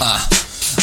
[0.00, 0.18] אה,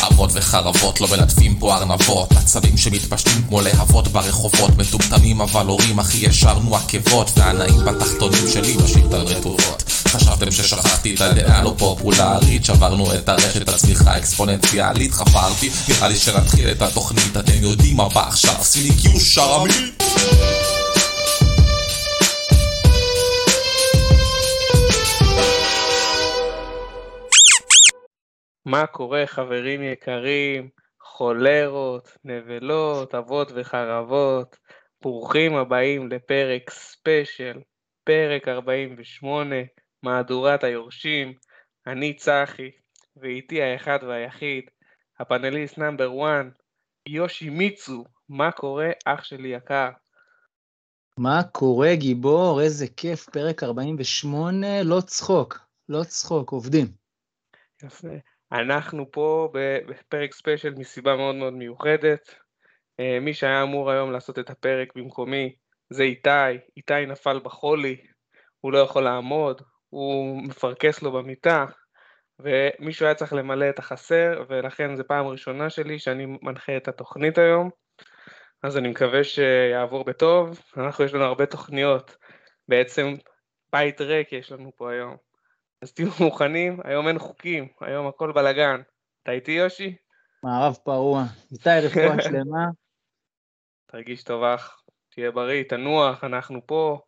[0.08, 2.32] אבות וחרבות לא מלטפים פה ארנבות.
[2.32, 4.78] עצבים שמתפשטים כמו להבות ברחובות.
[4.78, 7.32] מטומטמים אבל הורים אחי ישרנו עקבות.
[7.38, 9.84] והנאים בתחתונים שלי בשיטה רטובות
[10.16, 12.66] חשבתם ששכחתי את הדעה לא פופולרית.
[12.66, 17.38] שברנו את הרשת הצמיחה האקספוננציאלית חפרתי נראה לי שנתחיל את התוכנית.
[17.38, 18.56] אתם יודעים מה בא עכשיו?
[18.62, 19.74] סיני קיו שרמי
[28.66, 30.70] מה קורה חברים יקרים,
[31.02, 34.58] חולרות, נבלות, אבות וחרבות,
[35.02, 37.60] ברוכים הבאים לפרק ספיישל,
[38.04, 39.56] פרק 48,
[40.04, 41.34] מהדורת היורשים,
[41.88, 42.72] אני צחי,
[43.18, 44.64] ואיתי האחד והיחיד,
[45.20, 46.46] הפאנליסט number 1,
[47.08, 49.90] יושי מיצו, מה קורה אח שלי יקר?
[51.20, 52.62] מה קורה גיבור?
[52.62, 55.60] איזה כיף, פרק 48, לא צחוק,
[55.90, 56.86] לא צחוק, עובדים.
[57.84, 58.08] יפה.
[58.60, 59.50] אנחנו פה
[59.88, 62.36] בפרק ספיישל מסיבה מאוד מאוד מיוחדת.
[63.00, 65.56] אה, מי שהיה אמור היום לעשות את הפרק במקומי
[65.90, 66.30] זה איתי,
[66.78, 67.98] איתי נפל בחולי,
[68.62, 71.66] הוא לא יכול לעמוד, הוא מפרכס לו במיטה,
[72.40, 77.38] ומישהו היה צריך למלא את החסר, ולכן זו פעם ראשונה שלי שאני מנחה את התוכנית
[77.38, 77.70] היום,
[78.64, 80.60] אז אני מקווה שיעבור בטוב.
[80.78, 82.18] אנחנו יש לנו הרבה תוכניות,
[82.68, 83.14] בעצם
[83.72, 85.25] בית ריק יש לנו פה היום.
[85.86, 88.82] אז תהיו מוכנים, היום אין חוקים, היום הכל בלאגן.
[89.24, 89.96] אתה איתי יושי?
[90.44, 91.24] מערב פרוע.
[91.52, 92.66] איתי רפואה שלמה.
[93.86, 97.00] תרגיש טוב אח, תהיה בריא, תנוח, אנחנו פה,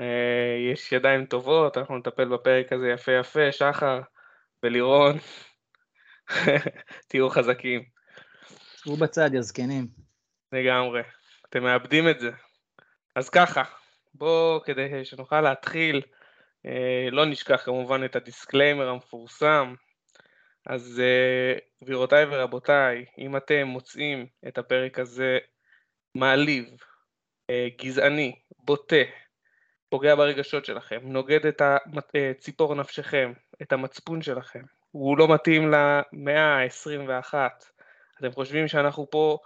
[0.00, 4.00] אה, יש ידיים טובות, אנחנו נטפל בפרק הזה יפה יפה, שחר
[4.62, 5.16] ולירון,
[7.08, 7.82] תהיו חזקים.
[8.82, 9.88] תהיו בצד, יא זקנים.
[10.52, 11.02] לגמרי,
[11.48, 12.30] אתם מאבדים את זה.
[13.16, 13.62] אז ככה,
[14.14, 16.02] בואו, כדי שנוכל להתחיל,
[17.12, 19.74] לא נשכח כמובן את הדיסקליימר המפורסם.
[20.68, 25.38] אז אה, גבירותיי ורבותיי, אם אתם מוצאים את הפרק הזה
[26.14, 26.64] מעליב,
[27.50, 28.96] אה, גזעני, בוטה,
[29.88, 31.62] פוגע ברגשות שלכם, נוגד את
[32.38, 33.32] ציפור נפשכם,
[33.62, 37.34] את המצפון שלכם, הוא לא מתאים למאה ה-21,
[38.18, 39.38] אתם חושבים שאנחנו פה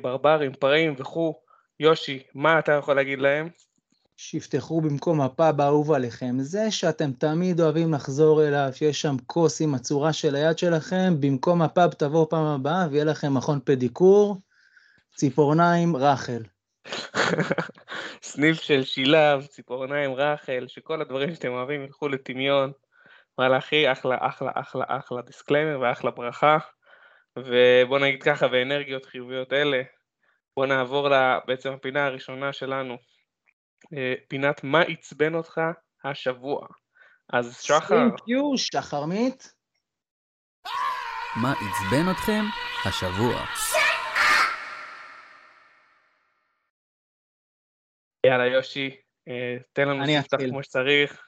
[0.00, 1.42] ברברים, פראים וכו',
[1.80, 3.48] יושי, מה אתה יכול להגיד להם?
[4.16, 6.34] שיפתחו במקום הפאב האהוב עליכם.
[6.38, 11.62] זה שאתם תמיד אוהבים לחזור אליו, שיש שם כוס עם הצורה של היד שלכם, במקום
[11.62, 14.36] הפאב תבואו פעם הבאה ויהיה לכם מכון פדיקור,
[15.14, 16.42] ציפורניים רחל.
[18.22, 22.72] סניף של שילב, ציפורניים רחל, שכל הדברים שאתם אוהבים ילכו לטמיון.
[23.38, 26.58] וואלה אחי, אחלה, אחלה, אחלה, אחלה דיסקליימר ואחלה ברכה.
[27.38, 29.82] ובוא נגיד ככה, באנרגיות חיוביות אלה,
[30.56, 31.08] בוא נעבור
[31.46, 32.96] בעצם הפינה הראשונה שלנו,
[34.28, 35.60] פינת מה עצבן אותך
[36.04, 36.66] השבוע.
[37.32, 37.96] אז שחר...
[37.96, 39.52] Thank you, שחרמית.
[41.42, 42.44] מה עצבן אתכם
[42.84, 43.44] השבוע?
[48.26, 48.90] יאללה יושי,
[49.28, 51.22] אה, תן לנו ספתח כמו שצריך.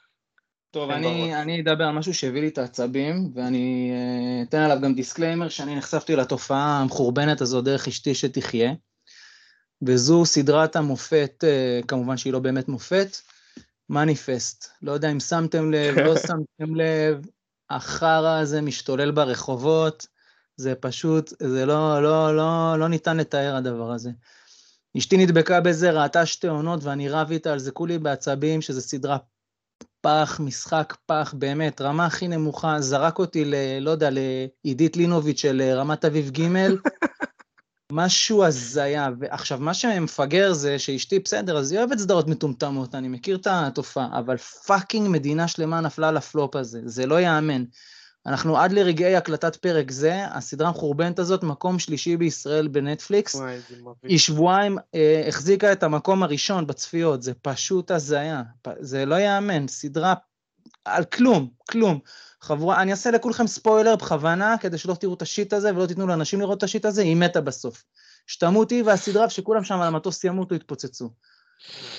[0.71, 4.95] טוב, אני, אני אדבר על משהו שהביא לי את העצבים, ואני אה, אתן עליו גם
[4.95, 8.73] דיסקליימר שאני נחשפתי לתופעה המחורבנת הזו דרך אשתי שתחיה.
[9.83, 13.17] וזו סדרת המופת, אה, כמובן שהיא לא באמת מופת,
[13.91, 14.69] מניפסט.
[14.83, 17.27] לא יודע אם שמתם לב, לא שמתם לב,
[17.71, 20.07] החרא הזה משתולל ברחובות,
[20.57, 24.11] זה פשוט, זה לא, לא, לא, לא ניתן לתאר הדבר הזה.
[24.99, 29.17] אשתי נדבקה בזה, ראתה שתי עונות ואני רב איתה על זה כולי בעצבים, שזה סדרה
[30.01, 33.55] פח, משחק פח, באמת, רמה הכי נמוכה, זרק אותי ל...
[33.81, 36.43] לא יודע, לעידית לינוביץ' של אה, רמת אביב ג',
[37.93, 43.37] משהו הזיה, ועכשיו מה שמפגר זה שאשתי בסדר, אז היא אוהבת סדרות מטומטמות, אני מכיר
[43.37, 47.65] את התופעה, אבל fucking מדינה שלמה נפלה לפלופ הזה, זה לא ייאמן.
[48.27, 53.35] אנחנו עד לרגעי הקלטת פרק זה, הסדרה המחורבנת הזאת, מקום שלישי בישראל בנטפליקס.
[53.35, 53.59] וואי.
[54.03, 58.43] היא שבועיים אה, החזיקה את המקום הראשון בצפיות, זה פשוט הזיה,
[58.81, 60.15] זה לא ייאמן, סדרה
[60.85, 62.01] על כלום, כלום.
[62.41, 66.41] חבורה, אני אעשה לכולכם ספוילר בכוונה, כדי שלא תראו את השיט הזה ולא תיתנו לאנשים
[66.41, 67.85] לראות את השיט הזה, היא מתה בסוף.
[68.27, 71.11] שתמות היא והסדרה ושכולם שם על המטוס ימותו, יתפוצצו.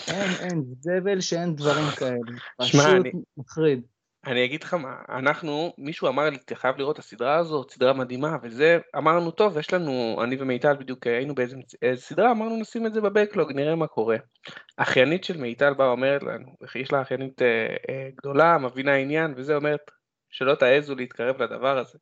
[0.07, 2.17] אין, אין, זבל שאין דברים כאלה.
[2.57, 3.81] פשוט אני, מחריד.
[4.25, 7.93] אני אגיד לך מה, אנחנו, מישהו אמר לי, אתה חייב לראות את הסדרה הזאת, סדרה
[7.93, 11.57] מדהימה, וזה, אמרנו, טוב, יש לנו, אני ומיטל בדיוק היינו באיזה
[11.95, 14.17] סדרה, אמרנו נשים את זה ב backlog, נראה מה קורה.
[14.77, 19.55] אחיינית של מיטל באה אומרת לנו, יש לה אחיינית אה, אה, גדולה, מבינה עניין, וזה
[19.55, 19.91] אומרת,
[20.29, 21.97] שלא תעזו להתקרב לדבר הזה.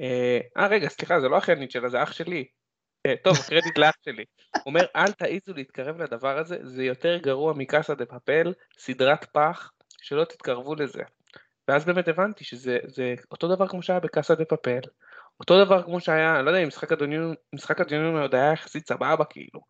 [0.00, 2.44] אה, אה, רגע, סליחה, זה לא אחיינית שלה, זה אח שלי.
[3.06, 4.24] אה, טוב, קרדיט לאח שלי.
[4.54, 9.72] הוא אומר, אל תעזו להתקרב לדבר הזה, זה יותר גרוע מקאסה דה פאפל, סדרת פח,
[10.02, 11.02] שלא תתקרבו לזה.
[11.68, 12.78] ואז באמת הבנתי שזה
[13.30, 14.80] אותו דבר כמו שהיה בקאסה דה פאפל,
[15.40, 16.68] אותו דבר כמו שהיה, אני לא יודע אם
[17.54, 19.60] משחק הדיונים עוד היה יחסית סבבה כאילו,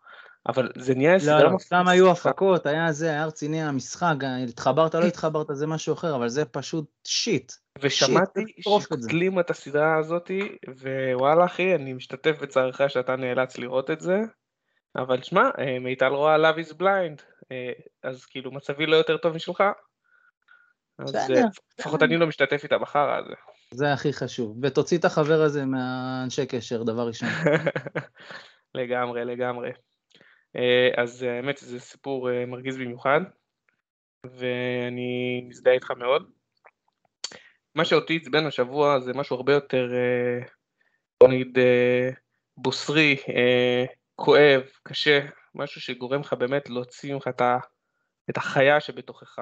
[0.48, 4.14] אבל זה נהיה סדרה לא, לא, סתם היו הפקות, היה זה, היה רציני המשחק,
[4.48, 7.52] התחברת, לא התחברת, זה משהו אחר, אבל זה פשוט שיט.
[7.80, 14.20] ושמעתי שקוטלים את הסדרה הזאתי, ווואלה אחי, אני משתתף בצערך שאתה נאלץ לראות את זה,
[14.96, 17.22] אבל שמע, אה, מיטל רואה Love is blind,
[17.52, 17.72] אה,
[18.02, 19.62] אז כאילו מצבי לא יותר טוב משלך,
[20.98, 21.42] אז אה,
[21.78, 23.34] לפחות אני לא משתתף איתה בחרא הזה.
[23.70, 27.28] זה הכי חשוב, ותוציא את החבר הזה מהאנשי קשר, דבר ראשון.
[28.74, 29.70] לגמרי, לגמרי.
[30.96, 33.20] אז האמת שזה סיפור מרגיז במיוחד,
[34.26, 36.30] ואני מזדהה איתך מאוד.
[37.74, 39.92] מה שאותי עצבן השבוע זה משהו הרבה יותר,
[41.20, 41.58] בוא נגיד,
[42.56, 43.16] בוסרי,
[44.16, 45.20] כואב, קשה,
[45.54, 47.30] משהו שגורם לך באמת להוציא ממך
[48.30, 49.38] את החיה שבתוכך.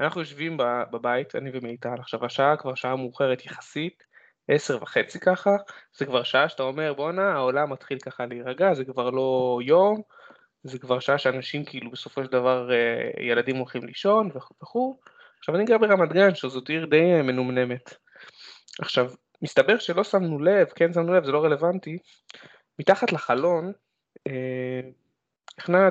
[0.00, 0.56] אנחנו יושבים
[0.90, 4.02] בבית, אני ומיטל, עכשיו השעה כבר שעה מאוחרת יחסית,
[4.48, 5.56] עשר וחצי ככה,
[5.96, 10.02] זה כבר שעה שאתה אומר בואנה העולם מתחיל ככה להירגע, זה כבר לא יום,
[10.68, 14.98] זה כבר שעה שאנשים כאילו בסופו של דבר אה, ילדים הולכים לישון וכו',
[15.38, 17.94] עכשיו אני גר ברמת גן שזאת עיר די אה, מנומנמת.
[18.80, 19.10] עכשיו,
[19.42, 21.98] מסתבר שלא שמנו לב, כן שמנו לב, זה לא רלוונטי,
[22.78, 23.72] מתחת לחלון
[24.26, 24.80] אה,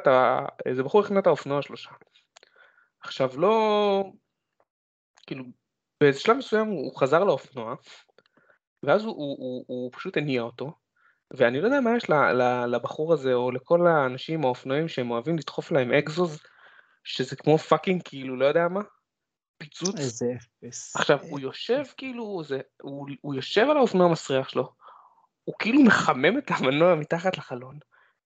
[0.07, 0.45] ה...
[0.65, 1.91] איזה בחור החנה את האופנוע שלו שם.
[3.01, 4.03] עכשיו לא...
[5.27, 5.44] כאילו,
[6.01, 7.75] באיזה שלב מסוים הוא חזר לאופנוע,
[8.83, 10.71] ואז הוא, הוא, הוא, הוא פשוט הניע אותו,
[11.33, 12.09] ואני לא יודע מה יש
[12.68, 16.39] לבחור הזה, או לכל האנשים האופנוענים שהם אוהבים לדחוף להם אקזוז,
[17.03, 18.81] שזה כמו fucking כאילו, לא יודע מה,
[19.57, 20.00] פיצוץ.
[20.00, 20.95] איזה אפס.
[20.95, 24.74] עכשיו, הוא יושב כאילו, זה, הוא, הוא יושב על האופנוע המסריח שלו,
[25.44, 27.80] הוא כאילו מחמם את המנוע מתחת לחלון,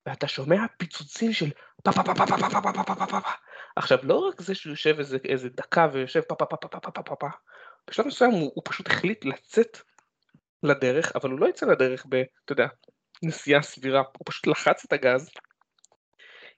[0.06, 1.50] ואתה שומע פיצוצים של
[1.84, 3.30] פה פה פה פה פה פה פה פה פה פה פה פה
[3.76, 6.80] עכשיו לא רק זה שהוא יושב איזה, איזה דקה ויושב פה פה פה פה פה
[6.80, 7.28] פה פה פה פה
[7.90, 9.78] בשלב מסוים הוא, הוא פשוט החליט לצאת
[10.64, 12.24] לדרך אבל הוא לא יצא לדרך ב...
[12.46, 12.68] אתה יודע,
[13.24, 15.30] נסיעה סבירה, הוא פשוט לחץ את הגז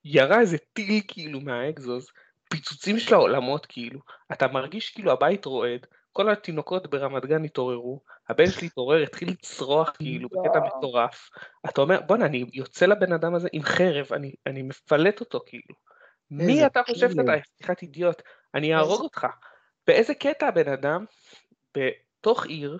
[0.05, 2.07] ירה איזה טיל כאילו מהאקזוז
[2.49, 3.99] פיצוצים של העולמות כאילו
[4.31, 9.89] אתה מרגיש כאילו הבית רועד כל התינוקות ברמת גן התעוררו, הבן שלי התעורר, התחיל לצרוח
[9.89, 11.29] כאילו בקטע מטורף.
[11.69, 15.75] אתה אומר, בואנה, אני יוצא לבן אדם הזה עם חרב, אני, אני מפלט אותו כאילו.
[16.31, 18.21] מי אתה חושב שאתה סליחת אידיוט?
[18.55, 19.27] אני אהרוג אותך.
[19.87, 21.05] באיזה קטע הבן אדם,
[21.77, 22.77] בתוך עיר,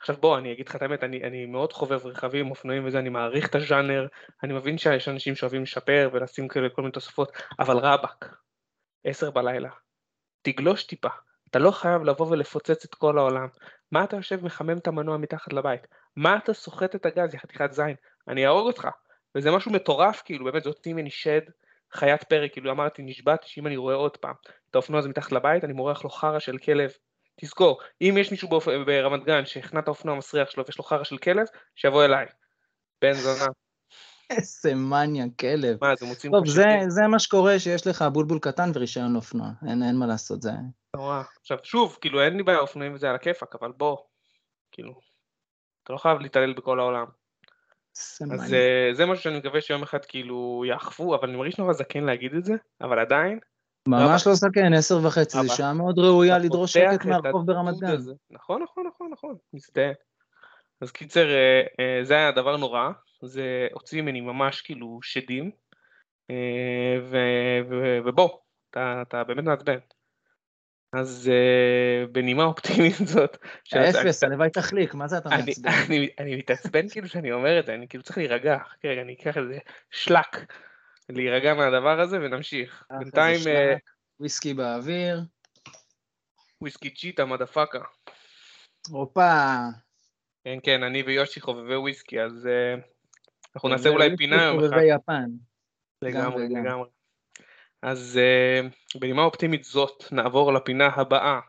[0.00, 3.08] עכשיו בוא, אני אגיד לך את האמת, אני, אני מאוד חובב רכבים, אופנועים וזה, אני
[3.08, 4.06] מעריך את הז'אנר,
[4.42, 8.34] אני מבין שיש אנשים שאוהבים לשפר ולשים כאלה כל מיני תוספות, אבל רבאק,
[9.04, 9.70] עשר בלילה,
[10.42, 11.08] תגלוש טיפה,
[11.50, 13.48] אתה לא חייב לבוא ולפוצץ את כל העולם.
[13.92, 15.86] מה אתה יושב מחמם את המנוע מתחת לבית?
[16.16, 17.94] מה אתה סוחט את הגז, יא חתיכת זין?
[18.28, 18.88] אני אהרוג אותך.
[19.34, 21.40] וזה משהו מטורף, כאילו, באמת, הוציא ממני שד,
[21.92, 24.34] חיית פרק, כאילו אמרתי, נשבעתי שאם אני רואה עוד פעם
[24.70, 26.90] את האופנוע הזה מתחת לבית, אני מורח לו חרא של כלב.
[27.40, 28.68] תזכור, אם יש מישהו באופ...
[28.86, 31.46] ברמת גן שהכנע את האופנוע המסריח שלו ויש לו חרא של כלב,
[31.76, 32.26] שיבוא אליי.
[33.02, 33.46] בן זונה.
[34.30, 35.78] איזה מניה, כלב.
[35.80, 39.82] מה, זה מוצאים טוב, זה, זה מה שקורה שיש לך בולבול קטן ורישיון אופנוע, אין,
[39.82, 40.50] אין מה לעשות, זה...
[40.96, 41.22] נורא.
[41.40, 43.96] עכשיו, שוב, כאילו, אין לי בעיה אופנועים וזה על הכיפאק, אבל בוא,
[44.72, 45.00] כאילו,
[45.82, 47.06] אתה לא חייב להתעלל בכל העולם.
[48.32, 52.04] אז uh, זה משהו שאני מקווה שיום אחד כאילו יאכפו, אבל אני מרגיש נורא זקן
[52.04, 53.38] להגיד את זה, אבל עדיין...
[53.88, 57.96] ממש לא זקן, עשר וחצי, זה שעה מאוד ראויה לדרוש שקט מהרחוב ברמת גן.
[58.30, 59.92] נכון, נכון, נכון, נכון, מזדהה.
[60.80, 62.90] אז קיצר, uh, uh, זה היה דבר נורא,
[63.22, 65.50] זה הוציא ממני ממש כאילו שדים,
[68.04, 68.28] ובוא,
[68.70, 69.78] אתה, אתה באמת מעצבן.
[70.92, 73.36] אז uh, בנימה אופטימית זאת,
[73.76, 75.70] אפס, הלוואי תחליק, מה זה אתה מעצבן?
[76.18, 79.58] אני, מתעצבן כאילו שאני אומר את זה, אני כאילו צריך להירגע, רגע, אני אקח איזה
[79.90, 80.52] שלק,
[81.08, 82.84] להירגע מהדבר הזה ונמשיך.
[82.98, 83.40] בינתיים...
[83.40, 83.78] Uh,
[84.20, 85.20] וויסקי באוויר.
[86.60, 87.80] וויסקי צ'יטה, motherfucka.
[88.88, 89.54] הופה.
[90.44, 92.80] כן, כן, אני ויושי חובבי וויסקי, אז uh,
[93.56, 94.68] אנחנו נעשה אולי פינה יום אחד.
[94.68, 95.30] חובבי יפן.
[96.02, 96.88] לגמרי, לגמרי.
[97.82, 101.40] אז uh, בנימה אופטימית זאת נעבור לפינה הבאה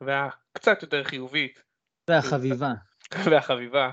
[0.00, 1.62] והקצת יותר חיובית.
[2.10, 2.72] והחביבה.
[3.30, 3.90] והחביבה.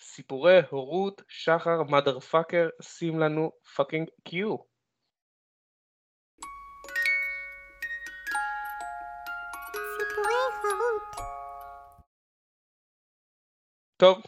[0.00, 4.56] סיפורי הורות שחר motherfucker שים לנו fucking cue.
[13.96, 14.22] טוב,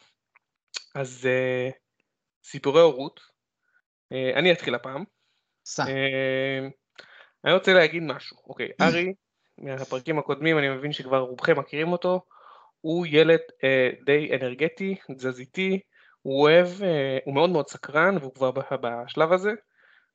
[0.94, 1.72] אז uh,
[2.44, 5.04] סיפורי הורות, uh, אני אתחיל הפעם.
[5.64, 5.84] סע.
[5.84, 5.88] Uh,
[7.44, 9.14] אני רוצה להגיד משהו, אוקיי, ארי,
[9.58, 12.26] מהפרקים הקודמים, אני מבין שכבר רובכם מכירים אותו,
[12.80, 15.80] הוא ילד אה, די אנרגטי, תזזיתי,
[16.22, 19.50] הוא אוהב, אה, הוא מאוד מאוד סקרן, והוא כבר בשלב הזה,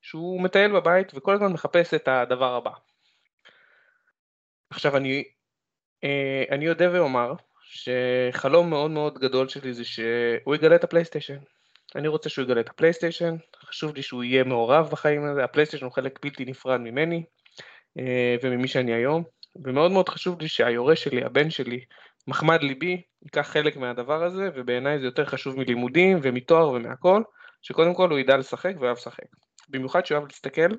[0.02, 2.72] שהוא מטייל בבית וכל הזמן מחפש את הדבר הבא.
[4.70, 5.24] עכשיו אני
[6.04, 11.38] אה, אני יודע ואומר שחלום מאוד מאוד גדול שלי זה שהוא יגלה את הפלייסטיישן.
[11.96, 15.94] אני רוצה שהוא יגלה את הפלייסטיישן, חשוב לי שהוא יהיה מעורב בחיים הזה, הפלייסטיישן הוא
[15.94, 17.24] חלק בלתי נפרד ממני
[18.00, 19.24] אה, וממי שאני היום,
[19.56, 21.86] ומאוד מאוד חשוב לי שהיורש שלי, הבן שלי,
[22.28, 27.22] מחמד ליבי, ייקח חלק מהדבר הזה, ובעיניי זה יותר חשוב מלימודים ומתואר ומהכל,
[27.62, 29.26] שקודם כל הוא ידע לשחק ואוהב לשחק.
[29.70, 30.70] במיוחד שאוהב להסתכל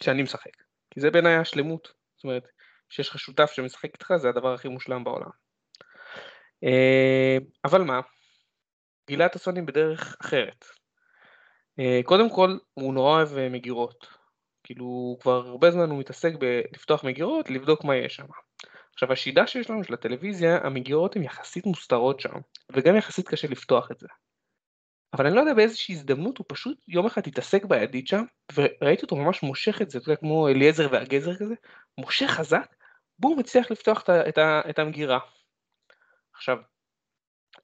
[0.00, 0.56] כשאני משחק,
[0.90, 2.48] כי זה בעיניי השלמות, זאת אומרת,
[2.90, 5.30] שיש לך שותף שמשחק איתך זה הדבר הכי מושלם בעולם.
[6.64, 8.00] אה, אבל מה,
[9.06, 10.64] גילה את הסונים בדרך אחרת.
[11.80, 14.06] אה, קודם כל, הוא נורא אוהב אה, מגירות.
[14.64, 18.26] כאילו, כבר הרבה זמן הוא מתעסק בלפתוח מגירות, לבדוק מה יש שם.
[18.94, 22.38] עכשיו, השידה שיש לנו של הטלוויזיה, המגירות הן יחסית מוסתרות שם,
[22.72, 24.08] וגם יחסית קשה לפתוח את זה.
[25.14, 29.16] אבל אני לא יודע באיזושהי הזדמנות הוא פשוט יום אחד התעסק בידית שם, וראיתי אותו
[29.16, 31.54] ממש מושך את זה, אתה יודע, כמו אליעזר והגזר כזה,
[31.98, 32.74] מושך חזק,
[33.18, 34.38] בום, הצליח לפתוח את, את,
[34.70, 35.18] את המגירה.
[36.34, 36.56] עכשיו,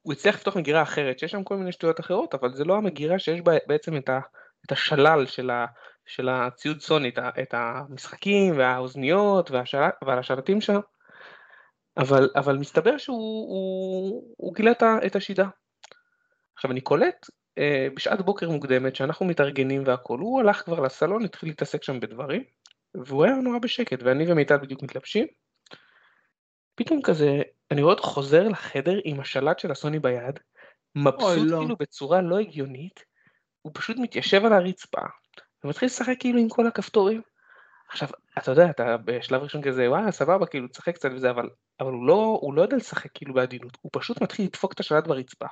[0.02, 3.18] הוא הצליח לפתוח מגירה אחרת, שיש שם כל מיני שטויות אחרות, אבל זה לא המגירה
[3.18, 4.20] שיש בה בעצם את, ה,
[4.66, 5.66] את השלל של, ה,
[6.06, 10.78] של הציוד סוני, את, ה, את המשחקים והאוזניות והשל, והשלטים שם,
[11.98, 14.72] אבל, אבל מסתבר שהוא הוא, הוא גילה
[15.06, 15.48] את השידה.
[16.54, 17.26] עכשיו אני קולט
[17.58, 22.44] אה, בשעת בוקר מוקדמת שאנחנו מתארגנים והכל, הוא הלך כבר לסלון, התחיל להתעסק שם בדברים,
[22.94, 25.26] והוא היה נורא בשקט, ואני ומיטל בדיוק מתלבשים.
[26.74, 30.38] פתאום כזה, אני רואה אותו חוזר לחדר עם השלט של הסוני ביד,
[30.94, 31.58] מבסוט לא.
[31.58, 33.04] כאילו בצורה לא הגיונית,
[33.62, 35.02] הוא פשוט מתיישב על הרצפה,
[35.64, 37.22] ומתחיל לשחק כאילו עם כל הכפתורים.
[37.88, 41.48] עכשיו, אתה יודע, אתה בשלב ראשון כזה, וואלה, סבבה, כאילו, תשחק קצת וזה, אבל,
[41.80, 45.06] אבל הוא, לא, הוא לא יודע לשחק כאילו בעדינות, הוא פשוט מתחיל לדפוק את השלט
[45.06, 45.46] ברצפה.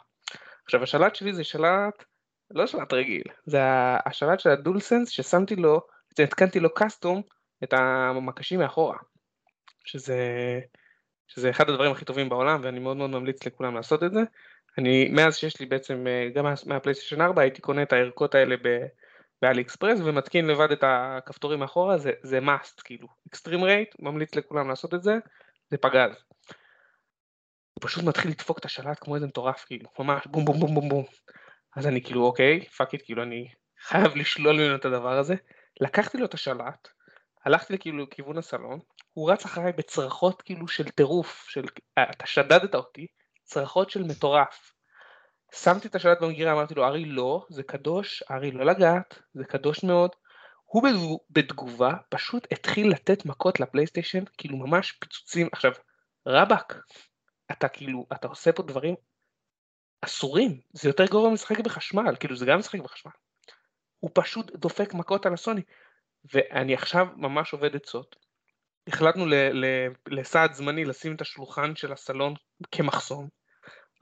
[0.65, 2.05] עכשיו, השלט שלי זה שלט,
[2.51, 3.61] לא שלט רגיל, זה
[4.07, 5.81] השלט של ה DualSense ששמתי לו,
[6.19, 7.23] התקנתי לו custom
[7.65, 8.99] את המקשים מאחורה,
[9.85, 10.21] שזה,
[11.29, 14.21] שזה אחד הדברים הכי טובים בעולם, ואני מאוד מאוד ממליץ לכולם לעשות את זה.
[14.79, 18.57] אני, מאז שיש לי בעצם, אה, גם מהפלייסטיישן 4, הייתי קונה את הערכות האלה.
[19.43, 24.95] באלי אקספרס ומתקין לבד את הכפתורים מאחורה, זה, זה must, כאילו, eXtremeRate, ממליץ לכולם לעשות
[24.95, 25.19] את זה,
[25.71, 26.11] זה פגז.
[27.75, 30.89] הוא פשוט מתחיל לדפוק את השלט כמו איזה מטורף, כאילו, ממש בום בום בום בום
[30.89, 31.05] בום.
[31.77, 33.49] אז אני כאילו, אוקיי, fuck it, כאילו, אני
[33.81, 35.35] חייב לשלול ממנו את הדבר הזה.
[35.81, 36.89] לקחתי לו את השלט,
[37.45, 38.79] הלכתי כאילו לכיוון הסלון,
[39.13, 41.65] הוא רץ אחריי בצרחות כאילו של טירוף, של
[41.99, 43.07] אה, אתה שדדת אותי,
[43.45, 44.73] צרחות של מטורף.
[45.55, 49.85] שמתי את השלט במגירה, אמרתי לו, ארי לא, זה קדוש, ארי לא לגעת, זה קדוש
[49.85, 50.11] מאוד.
[50.85, 55.49] הוא בתגובה פשוט התחיל לתת מכות לפלייסטיישן, כאילו ממש פיצוצים.
[55.53, 55.73] עכשיו,
[56.27, 56.81] רבאק,
[57.53, 58.95] אתה כאילו, אתה עושה פה דברים
[60.03, 63.13] אסורים, זה יותר גרוע משחק בחשמל, כאילו זה גם משחק בחשמל.
[64.01, 65.63] הוא פשוט דופק מכות על הסוני,
[66.33, 68.17] ואני עכשיו ממש עובד עצות.
[68.87, 69.27] החלטנו
[70.09, 72.35] לסעד זמני לשים את השולחן של הסלון
[72.73, 73.29] כמחסום,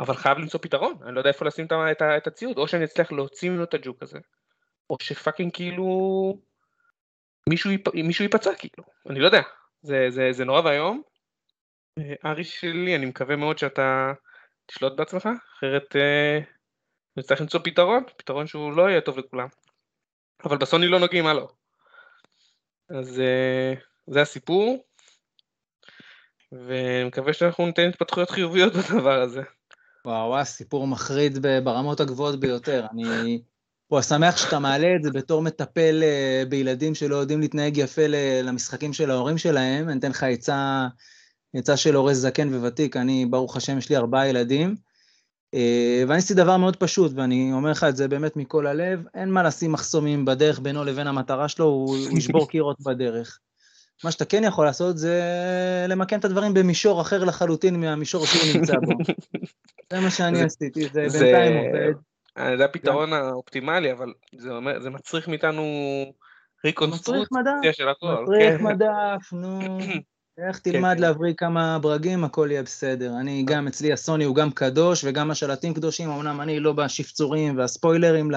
[0.01, 3.13] אבל חייב למצוא פתרון, אני לא יודע איפה לשים את, את הציוד, או שאני אצליח
[3.13, 4.19] להוציא ממנו את הג'וק הזה,
[4.91, 5.85] או שפאקינג כאילו
[7.49, 9.43] מישהו, ייפ, מישהו ייפצע כאילו, אני לא יודע,
[9.83, 11.03] זה, זה, זה נורא ואיום.
[11.99, 14.13] אה, ארי שלי, אני מקווה מאוד שאתה
[14.67, 16.39] תשלוט בעצמך, אחרת אה,
[17.17, 19.49] נצטרך למצוא פתרון, פתרון שהוא לא יהיה טוב לכולם.
[20.45, 21.49] אבל בסוני לא נוגעים, הלו.
[22.89, 23.75] אז אה,
[24.07, 24.85] זה הסיפור,
[26.53, 29.43] ואני מקווה שאנחנו ניתן התפתחויות חיוביות בדבר הזה.
[30.05, 32.87] וואו, וואו, סיפור מחריד ברמות הגבוהות ביותר.
[32.93, 33.43] אני
[33.89, 38.07] פה שמח שאתה מעלה את זה בתור מטפל אה, בילדים שלא יודעים להתנהג יפה
[38.43, 39.89] למשחקים של ההורים שלהם.
[39.89, 40.87] אני אתן לך עצה,
[41.55, 42.97] עצה של הורה זקן וותיק.
[42.97, 44.75] אני, ברוך השם, יש לי ארבעה ילדים.
[45.55, 49.31] אה, ואני עשיתי דבר מאוד פשוט, ואני אומר לך את זה באמת מכל הלב, אין
[49.31, 53.39] מה לשים מחסומים בדרך בינו לבין המטרה שלו, הוא ישבור קירות בדרך.
[54.05, 55.23] מה שאתה כן יכול לעשות זה
[55.89, 58.93] למקם את הדברים במישור אחר לחלוטין מהמישור שהוא נמצא בו.
[59.93, 62.14] זה מה שאני עשיתי, זה בינתיים עובד.
[62.39, 65.65] זה הפתרון האופטימלי, אבל זה, אומר, זה מצריך מאיתנו
[66.65, 68.23] ריקונסטרוקציה של הכל.
[68.23, 68.65] מצריך כן.
[68.65, 69.79] מדף, נו.
[70.49, 71.01] איך כן, תלמד כן.
[71.01, 73.13] להבריא כמה ברגים, הכל יהיה בסדר.
[73.21, 73.55] אני אה.
[73.55, 78.31] גם, אצלי הסוני הוא גם קדוש, וגם השלטים קדושים, אמנם אני לא בשפצורים והספוילרים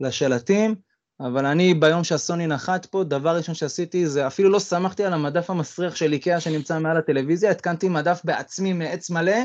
[0.00, 0.74] לשלטים,
[1.20, 5.50] אבל אני ביום שהסוני נחת פה, דבר ראשון שעשיתי זה, אפילו לא שמחתי על המדף
[5.50, 9.36] המסריח של איקאה שנמצא מעל הטלוויזיה, התקנתי מדף בעצמי מעץ מלא,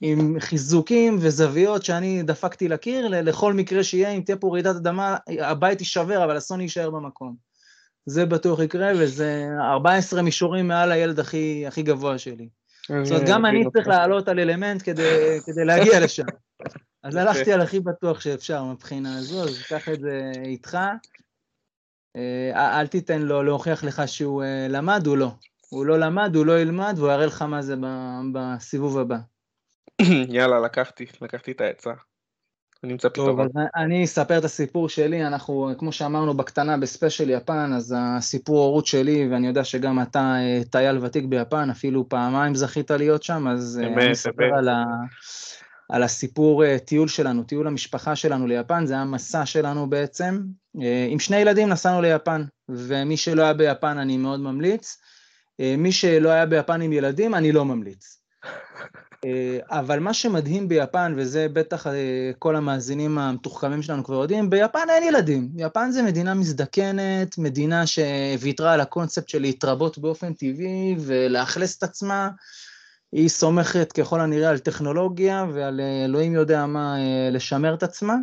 [0.00, 5.80] עם חיזוקים וזוויות שאני דפקתי לקיר, לכל מקרה שיהיה, אם תהיה פה רעידת אדמה, הבית
[5.80, 7.36] יישבר, אבל הסוני יישאר במקום.
[8.06, 12.48] זה בטוח יקרה, וזה 14 מישורים מעל הילד הכי, הכי גבוה שלי.
[13.02, 16.24] זאת אומרת, גם אני צריך לעלות על אלמנט כדי, כדי להגיע לשם.
[17.02, 20.78] אז הלכתי על הכי בטוח שאפשר מבחינה הזו, אז קח את זה איתך.
[22.16, 25.30] אה, אל תיתן לו להוכיח לך שהוא אה, למד, הוא לא.
[25.68, 27.74] הוא לא למד, הוא לא ילמד, והוא יראה לך מה זה
[28.32, 29.16] בסיבוב הבא.
[30.36, 31.92] יאללה, לקחתי, לקחתי את העצה.
[32.84, 33.48] אני אמצא פתרון.
[33.48, 38.58] טוב, אני אספר את הסיפור שלי, אנחנו, כמו שאמרנו בקטנה ב special יפן, אז הסיפור
[38.58, 43.48] הורות שלי, ואני יודע שגם אתה אה, טייל ותיק ביפן, אפילו פעמיים זכית להיות שם,
[43.48, 44.84] אז אה, אני אספר על, ה,
[45.88, 50.40] על הסיפור אה, טיול שלנו, טיול המשפחה שלנו ליפן, זה היה מסע שלנו בעצם.
[51.08, 54.98] עם שני ילדים נסענו ליפן, ומי שלא היה ביפן אני מאוד ממליץ.
[55.58, 58.22] מי שלא היה ביפן עם ילדים, אני לא ממליץ.
[59.24, 64.90] אה, אבל מה שמדהים ביפן, וזה בטח אה, כל המאזינים המתוחכמים שלנו כבר יודעים, ביפן
[64.90, 65.50] אין ילדים.
[65.56, 72.30] יפן זה מדינה מזדקנת, מדינה שוויתרה על הקונספט של להתרבות באופן טבעי ולאכלס את עצמה.
[73.12, 76.96] היא סומכת ככל הנראה על טכנולוגיה ועל אה, אלוהים יודע מה
[77.30, 78.16] לשמר את עצמה.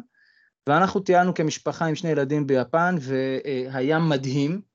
[0.68, 4.75] ואנחנו טיילנו כמשפחה עם שני ילדים ביפן, והיה מדהים.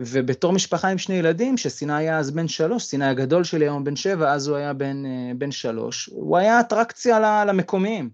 [0.00, 3.96] ובתור משפחה עם שני ילדים, שסיני היה אז בן שלוש, סיני הגדול שלי היום בן
[3.96, 8.10] שבע, אז הוא היה בן, אה, בן שלוש, הוא היה אטרקציה למקומיים.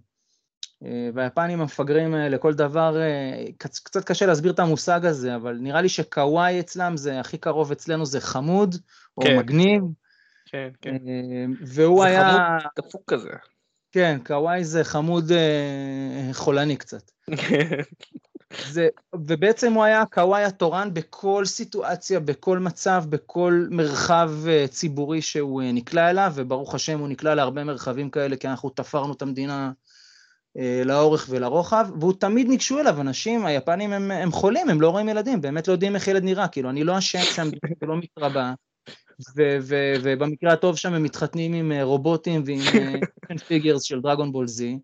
[0.84, 5.88] אה, והיפנים המפגרים לכל דבר, אה, קצת קשה להסביר את המושג הזה, אבל נראה לי
[5.88, 8.76] שקוואי אצלם זה הכי קרוב אצלנו זה חמוד,
[9.16, 9.38] או כן.
[9.38, 9.82] מגניב.
[10.46, 10.96] כן, כן.
[11.60, 12.30] והוא זה היה...
[12.30, 13.30] זה חמוד דפוק כזה.
[13.92, 15.32] כן, קוואי זה חמוד
[16.32, 17.10] חולני קצת.
[18.68, 25.62] זה, ובעצם הוא היה הקוואי התורן בכל סיטואציה, בכל מצב, בכל מרחב uh, ציבורי שהוא
[25.62, 29.72] uh, נקלע אליו, וברוך השם הוא נקלע להרבה מרחבים כאלה, כי אנחנו תפרנו את המדינה
[30.58, 35.08] uh, לאורך ולרוחב, והוא תמיד ניגשו אליו, אנשים, היפנים הם, הם חולים, הם לא רואים
[35.08, 37.48] ילדים, באמת לא יודעים איך ילד נראה, כאילו, אני לא אשם שם,
[37.88, 38.54] לא מתרבה,
[40.02, 42.60] ובמקרה הטוב שם הם מתחתנים עם רובוטים ועם
[43.48, 44.78] figures של Dragon Ball Z.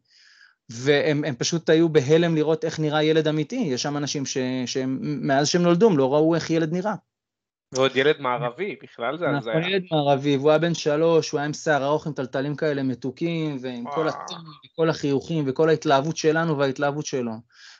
[0.70, 5.62] והם פשוט היו בהלם לראות איך נראה ילד אמיתי, יש שם אנשים ש, שמאז שהם
[5.62, 6.94] נולדו לא ראו איך ילד נראה.
[7.72, 9.38] ועוד ילד מערבי, בכלל זה היה.
[9.38, 12.82] נכון, ילד מערבי, והוא היה בן שלוש, הוא היה עם שיער ארוך עם תלתלים כאלה
[12.82, 13.94] מתוקים, ועם וואו.
[13.94, 17.32] כל הטון, וכל החיוכים, וכל ההתלהבות שלנו וההתלהבות שלו.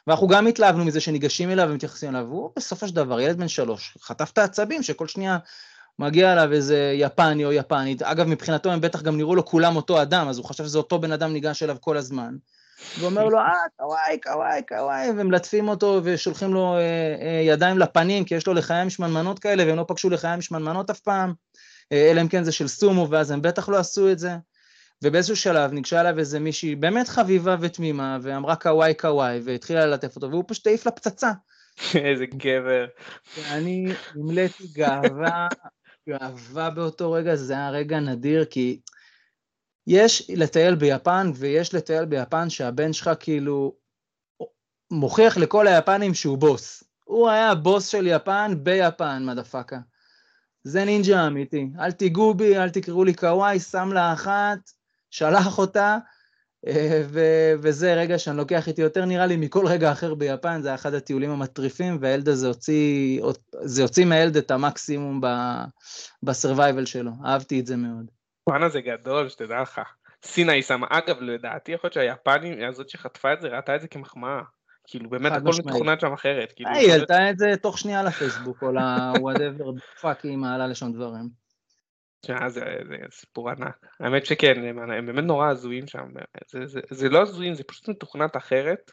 [0.06, 3.98] ואנחנו גם התלהבנו מזה שניגשים אליו ומתייחסים אליו, והוא בסופו של דבר ילד בן שלוש,
[4.02, 5.38] חטף את העצבים שכל שנייה
[5.98, 10.02] מגיע אליו איזה יפני או יפנית, אגב מבחינתו הם בטח גם נראו לו כולם אותו
[10.02, 12.36] אדם, אז הוא חשב שזה אותו בן אדם ניגש אליו כל הזמן.
[12.98, 16.80] ואומר לו, אה, קוואי, קוואי, קוואי, ומלטפים אותו ושולחים לו אה,
[17.20, 21.00] אה, ידיים לפנים, כי יש לו לחיים שמנמנות כאלה, והם לא פגשו לחיים שמנמנות אף
[21.00, 21.32] פעם,
[21.92, 24.30] אה, אלא אם כן זה של סומו, ואז הם בטח לא עשו את זה.
[25.04, 30.30] ובאיזשהו שלב ניגשה אליו איזה מישהי באמת חביבה ותמימה, ואמרה קוואי קוואי, והתחילה ללטף אותו,
[30.30, 31.32] והוא פשוט העיף לה פצצה.
[31.94, 32.86] איזה גבר.
[33.38, 35.48] ואני נמלאתי גאווה,
[36.08, 38.80] גאווה באותו רגע, זה היה רגע נדיר, כי...
[39.88, 43.74] יש לטייל ביפן, ויש לטייל ביפן שהבן שלך כאילו
[44.90, 46.84] מוכיח לכל היפנים שהוא בוס.
[47.04, 49.78] הוא היה הבוס של יפן ביפן, מדפקה.
[50.64, 51.70] זה נינג'ה אמיתי.
[51.80, 54.58] אל תיגעו בי, אל תקראו לי קוואי, שם לה אחת,
[55.10, 55.98] שלח אותה,
[56.66, 60.68] אה, ו- וזה רגע שאני לוקח איתי יותר נראה לי מכל רגע אחר ביפן, זה
[60.68, 63.22] היה אחד הטיולים המטריפים, והילד הזה הוציא,
[63.62, 65.20] זה הוציא מהילד את המקסימום
[66.22, 67.10] ב survival שלו.
[67.24, 68.17] אהבתי את זה מאוד.
[68.52, 69.80] היפן הזה גדול, שתדע לך.
[70.24, 73.88] סינה היא שמה, אגב, לדעתי יכול להיות שהיפנים, הזאת שחטפה את זה, ראתה את זה
[73.88, 74.40] כמחמאה.
[74.84, 76.52] כאילו באמת הכל מתוכנן שם אחרת.
[76.56, 81.28] כאילו, היא העלתה את זה תוך שנייה לפייסבוק, או ל-whatever fuck היא מעלה לשם דברים.
[82.20, 83.86] תשמע, זה, זה סיפור ענק.
[84.00, 86.06] האמת שכן, הם, הם באמת נורא הזויים שם.
[86.46, 88.90] זה, זה, זה לא הזויים, זה פשוט מתוכנת אחרת,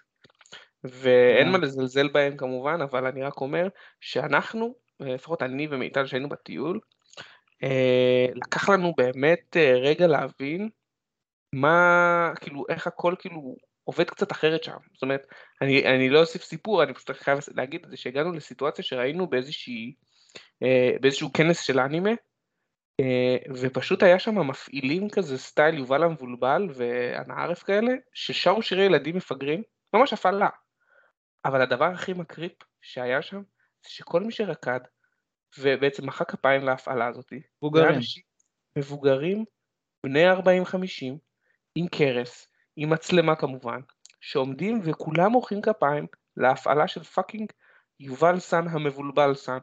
[0.84, 3.68] ואין מה לזלזל בהם כמובן, אבל אני רק אומר
[4.00, 7.05] שאנחנו, לפחות אני ומיטל שהיינו בטיול, אה,
[8.36, 10.70] לקח לנו באמת אה, רגע להבין
[11.54, 14.78] מה, כאילו, איך הכל כאילו עובד קצת אחרת שם.
[14.94, 15.28] זאת אומרת,
[15.62, 19.94] אני, אני לא אוסיף סיפור, אני פשוט חייב להגיד את זה, שהגענו לסיטואציה שראינו באיזושהי,
[20.63, 22.12] אה, באיזשהו כנס של אנימה,
[23.62, 29.63] ופשוט היה שם מפעילים כזה סטייל יובל המבולבל ואנה ערף כאלה, ששרו שירי ילדים מפגרים,
[29.94, 30.50] ממש הפעלה.
[31.46, 33.41] אבל הדבר הכי מקריפ שהיה שם,
[33.84, 34.80] זה שכל מי שרקד
[35.60, 37.34] ובעצם מחא כפיים להפעלה הזאת.
[37.58, 38.00] מבוגרים.
[38.78, 39.46] מבוגרים,
[40.06, 40.38] בני 40-50,
[41.76, 43.80] עם קרס, עם מצלמה כמובן,
[44.22, 47.52] שעומדים וכולם מוחאים כפיים להפעלה של fucking
[48.00, 49.58] יובל סן המבולבל סן.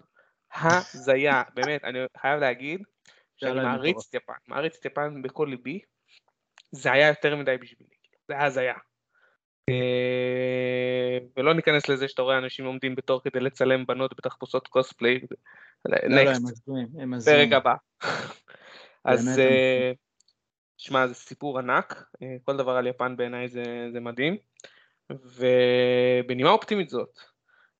[0.54, 2.82] הזיה, באמת, אני חייב להגיד
[3.36, 5.80] שאני מעריץ את יפן, מעריץ את יפן בכל ליבי,
[6.70, 7.94] זה היה יותר מדי בשבילי,
[8.28, 8.74] זה היה הזיה.
[9.68, 15.20] אה, ולא ניכנס לזה שאתה רואה אנשים עומדים בתור כדי לצלם בנות בתחפושות קוספליי.
[15.88, 16.68] נקסט,
[17.24, 17.74] פרק הבא.
[19.04, 19.92] אז אה,
[20.76, 24.36] שמע, זה סיפור ענק, אה, כל דבר על יפן בעיניי זה, זה מדהים,
[25.10, 27.18] ובנימה אופטימית זאת,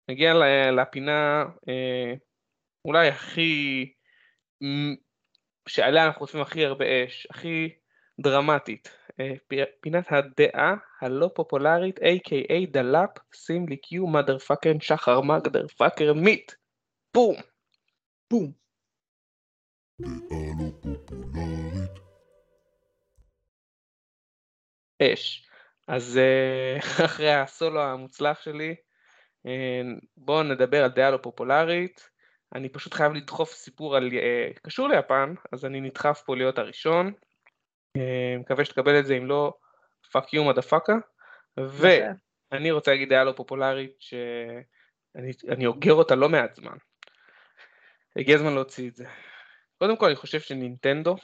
[0.08, 0.34] נגיע
[0.72, 1.44] לפינה
[2.84, 3.92] אולי הכי
[5.68, 7.68] שעליה אנחנו חוטפים הכי הרבה אש, הכי
[8.20, 9.01] דרמטית.
[9.20, 9.34] אה,
[9.80, 12.70] פינת הדעה הלא פופולרית, a.k.a.
[12.70, 16.52] דלאפ, שים לי cue, motherfucker, שחר motherfucker מיט.
[17.14, 17.36] בום.
[18.30, 18.52] בום.
[25.02, 25.48] אש.
[25.88, 28.74] אז אה, אחרי הסולו המוצלח שלי,
[29.46, 29.82] אה,
[30.16, 32.08] בואו נדבר על דעה לא פופולרית.
[32.54, 34.10] אני פשוט חייב לדחוף סיפור על...
[34.62, 37.12] קשור ליפן, אז אני נדחף פה להיות הראשון.
[37.96, 39.54] אה, מקווה שתקבל את זה, אם לא,
[40.12, 40.96] fuck you motherfucka.
[41.56, 46.76] ואני רוצה להגיד דעה לא פופולרית שאני אוגר אותה לא מעט זמן.
[48.16, 49.04] הגיע הזמן להוציא את זה.
[49.78, 51.16] קודם כל אני חושב שנינטנדו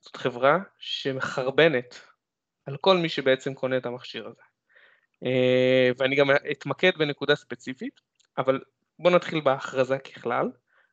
[0.00, 2.00] זאת חברה שמחרבנת
[2.66, 4.42] על כל מי שבעצם קונה את המכשיר הזה.
[5.24, 8.00] אה, ואני גם אתמקד בנקודה ספציפית,
[8.38, 8.60] אבל
[8.98, 10.50] בואו נתחיל בהכרזה ככלל.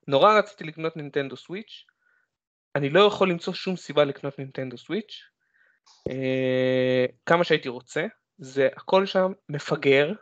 [0.08, 1.86] נורא רציתי לקנות נינטנדו סוויץ',
[2.76, 5.24] אני לא יכול למצוא שום סיבה לקנות נינטנדו סוויץ',
[6.10, 8.06] אה, כמה שהייתי רוצה,
[8.38, 10.14] זה הכל שם מפגר,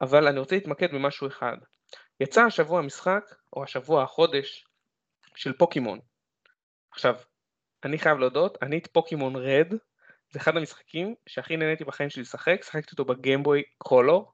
[0.00, 1.56] אבל אני רוצה להתמקד במשהו אחד.
[2.20, 4.66] יצא השבוע משחק, או השבוע החודש,
[5.34, 5.98] של פוקימון.
[6.90, 7.14] עכשיו,
[7.84, 9.74] אני חייב להודות, אני את פוקימון רד,
[10.30, 14.32] זה אחד המשחקים שהכי נהניתי בחיים שלי לשחק, שחקתי אותו בגיימבוי קולור,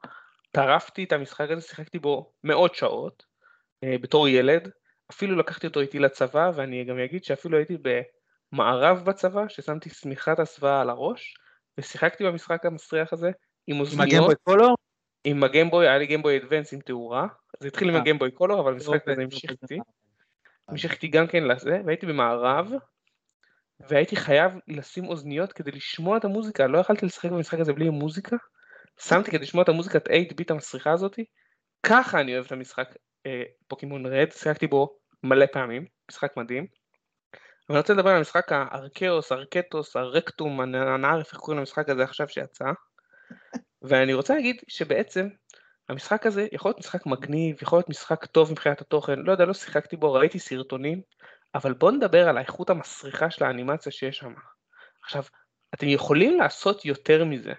[0.50, 3.24] טרפתי את המשחק הזה, שיחקתי בו מאות שעות,
[3.84, 4.70] אה, בתור ילד,
[5.12, 7.76] אפילו לקחתי אותו איתי לצבא, ואני גם אגיד שאפילו הייתי
[8.52, 11.34] במערב בצבא, ששמתי שמיכת הסוואה על הראש,
[11.78, 13.30] ושיחקתי במשחק המסריח הזה
[13.66, 14.02] עם אוזניות.
[14.02, 14.76] עם הגיימבוי קולור?
[15.24, 17.26] עם הגיימבוי, היה לי גיימבוי אדוונס עם תאורה,
[17.60, 18.00] זה התחיל עם אה.
[18.00, 19.78] הגיימבוי קולור, אבל המשחק אוקיי, הזה המשיך איתי.
[20.68, 22.70] המשיך איתי גם כן לזה, והייתי במערב,
[23.88, 28.36] והייתי חייב לשים אוזניות כדי לשמוע את המוזיקה, לא יכלתי לשחק במשחק הזה בלי מוזיקה,
[29.00, 31.24] שמתי כדי לשמוע את המוזיקת 8 ביט המסריחה הזאתי,
[31.82, 32.88] ככה אני אוהב את המשחק
[33.26, 36.66] אה, פוקימון רד, שיחקתי בו מלא פעמים, משחק מדהים.
[37.68, 42.28] אבל אני רוצה לדבר על המשחק הארקאוס, ארקטוס, הרקטום, הנערף, איך קוראים למשחק הזה עכשיו
[42.28, 42.64] שיצא.
[43.88, 45.28] ואני רוצה להגיד שבעצם
[45.88, 49.52] המשחק הזה יכול להיות משחק מגניב, יכול להיות משחק טוב מבחינת התוכן, לא יודע, לא
[49.54, 51.02] שיחקתי בו, ראיתי סרטונים,
[51.54, 54.34] אבל בואו נדבר על האיכות המסריחה של האנימציה שיש שם.
[55.04, 55.22] עכשיו,
[55.74, 57.52] אתם יכולים לעשות יותר מזה.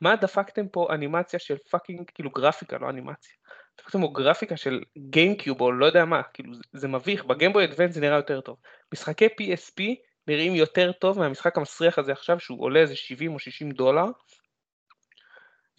[0.00, 3.34] מה דפקתם פה אנימציה של fucking, כאילו גרפיקה, לא אנימציה.
[3.76, 7.94] פה גרפיקה של GameCube או לא יודע מה, כאילו זה מביך, ב Game Boy Advance
[7.94, 8.56] זה נראה יותר טוב.
[8.94, 9.82] משחקי PSP
[10.26, 14.04] נראים יותר טוב מהמשחק המסריח הזה עכשיו שהוא עולה איזה 70 או 60 דולר.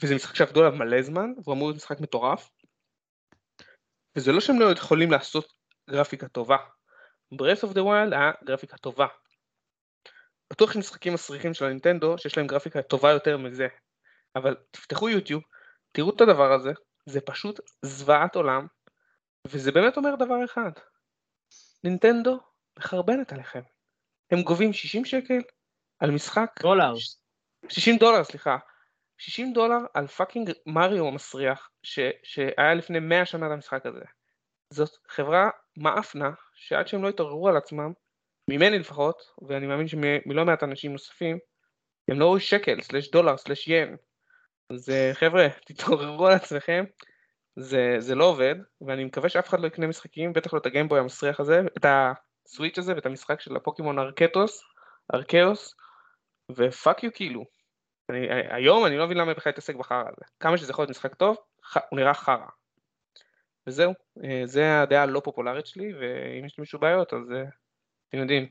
[0.04, 2.50] וזה משחק שעבדו עליו מלא זמן, והוא אמור להיות משחק מטורף.
[4.16, 5.54] וזה לא שהם לא יכולים לעשות
[5.90, 6.58] גרפיקה טובה.
[7.34, 9.08] Breath of the Wild היה גרפיקה טובה.
[10.50, 13.68] בטוח יש משחקים מסריחים של הנינטנדו שיש להם גרפיקה טובה יותר מזה.
[14.36, 15.44] אבל תפתחו יוטיוב,
[15.92, 16.72] תראו את הדבר הזה,
[17.06, 18.68] זה פשוט זוועת עולם,
[19.48, 20.72] וזה באמת אומר דבר אחד,
[21.84, 22.40] נינטנדו
[22.80, 23.62] מחרבנת עליכם.
[24.32, 25.40] הם גובים 60 שקל
[26.00, 26.50] על משחק...
[26.62, 26.94] דולר.
[27.70, 28.58] 60 דולר, סליחה.
[29.18, 34.06] 60 דולר על פאקינג מריו המסריח, ש, שהיה לפני 100 שנה למשחק הזה.
[34.70, 37.94] זאת חברה מאפנה, שעד שהם לא יתעוררו על עצמם,
[38.50, 41.40] ממני לפחות, ואני מאמין שמלא מעט אנשים נוספים,
[42.08, 43.98] הם לא רואים שקל, סלש דולר, סלש ין.
[44.70, 46.84] אז חבר'ה, תתעוררו על עצמכם,
[47.56, 51.00] זה, זה לא עובד, ואני מקווה שאף אחד לא יקנה משחקים, בטח לא את הגיימבוי
[51.00, 54.64] המסריח הזה, את הסוויץ' הזה ואת המשחק של הפוקימון ארקטוס,
[55.14, 55.76] ארקאוס,
[56.52, 57.46] ופאק יו כאילו.
[58.10, 60.26] אני, היום אני לא מבין למה בכלל להתעסק בחרא הזה.
[60.40, 62.48] כמה שזה יכול להיות משחק טוב, ח, הוא נראה חרא.
[63.68, 67.44] וזהו, אה, זה הדעה הלא פופולרית שלי, ואם יש למישהו בעיות אז אה,
[68.10, 68.50] אתם יודעים,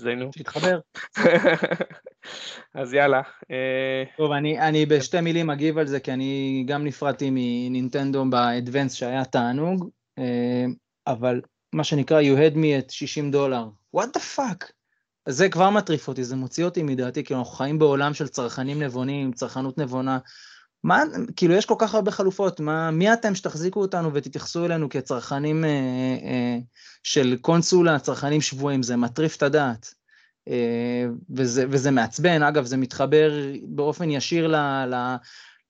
[0.00, 0.30] זיינו.
[0.32, 0.80] שיתחבר.
[2.74, 3.20] אז יאללה.
[3.50, 8.92] אה, טוב, אני, אני בשתי מילים אגיב על זה, כי אני גם נפרדתי מנינטנדו באדוונס
[8.92, 10.64] שהיה תענוג, אה,
[11.06, 11.40] אבל
[11.72, 13.64] מה שנקרא, you had me את 60 דולר.
[13.96, 14.72] what the fuck?
[15.28, 19.32] זה כבר מטריף אותי, זה מוציא אותי מדעתי, כי אנחנו חיים בעולם של צרכנים נבונים,
[19.32, 20.18] צרכנות נבונה.
[20.84, 21.02] מה,
[21.36, 25.70] כאילו יש כל כך הרבה חלופות, מה, מי אתם שתחזיקו אותנו ותתייחסו אלינו כצרכנים אה,
[26.22, 26.58] אה,
[27.02, 29.94] של קונסולה, צרכנים שבויים, זה מטריף את הדעת.
[31.36, 35.16] וזה, וזה מעצבן, אגב, זה מתחבר באופן ישיר ל, ל,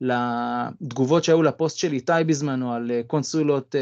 [0.02, 3.80] לתגובות שהיו לפוסט של איתי בזמנו על אה, קונסולות אה,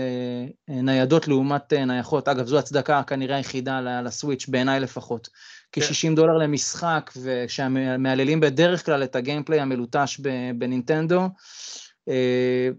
[0.71, 2.29] אה, ניידות לעומת נייחות.
[2.29, 5.29] אגב, זו הצדקה כנראה היחידה לסוויץ', בעיניי לפחות.
[5.73, 6.15] כ-60 כן.
[6.15, 10.21] דולר למשחק, וכשמהללים בדרך כלל את הגיימפליי המלוטש
[10.59, 11.29] בנינטנדו,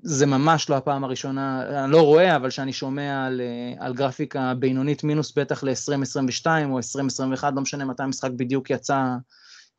[0.02, 4.54] זה ממש לא הפעם הראשונה, אני לא רואה, אבל שאני שומע על, אה, על גרפיקה
[4.60, 9.04] בינונית מינוס בטח ל-2022 או 2021, לא משנה מתי המשחק בדיוק יצא,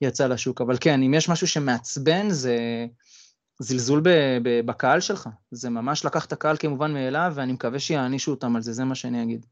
[0.00, 0.60] יצא לשוק.
[0.60, 2.56] אבל כן, אם יש משהו שמעצבן, זה
[3.58, 4.08] זלזול ב,
[4.42, 5.28] ב, בקהל שלך.
[5.50, 8.94] זה ממש לקח את הקהל כמובן מאליו, ואני מקווה שיענישו אותם על זה, זה מה
[8.94, 9.46] שאני אגיד.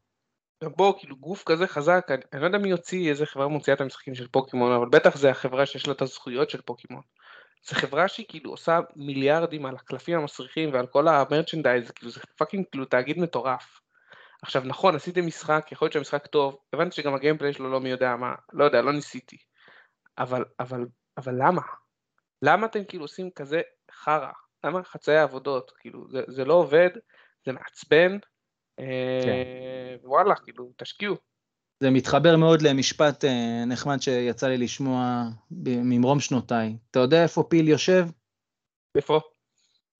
[0.63, 3.75] גם בו, כאילו גוף כזה חזק, אני, אני לא יודע מי יוציא, איזה חברה מוציאה
[3.75, 7.01] את המשחקים של פוקימון, אבל בטח זה החברה שיש לה את הזכויות של פוקימון.
[7.63, 12.65] זו חברה שהיא כאילו עושה מיליארדים על הקלפים המסריחים ועל כל המרצ'נדייז, כאילו זה פאקינג
[12.71, 13.79] כאילו תאגיד מטורף.
[14.41, 18.15] עכשיו נכון, עשיתם משחק, יכול להיות שהמשחק טוב, הבנתי שגם הגיימפליי שלו לא מי יודע
[18.15, 19.37] מה, לא יודע, לא ניסיתי.
[20.17, 20.85] אבל, אבל,
[21.17, 21.61] אבל למה?
[22.41, 24.31] למה אתם כאילו עושים כזה חרא?
[24.63, 25.71] למה חצאי עבודות?
[25.79, 26.89] כאילו, זה, זה לא עובד,
[27.45, 28.17] זה מעצבן,
[28.79, 30.07] אה, כן.
[30.07, 31.30] וואלה, כאילו, תשקיעו.
[31.81, 36.77] זה מתחבר מאוד למשפט אה, נחמד שיצא לי לשמוע ממרום שנותיי.
[36.91, 38.07] אתה יודע איפה פיל יושב?
[38.95, 39.19] איפה?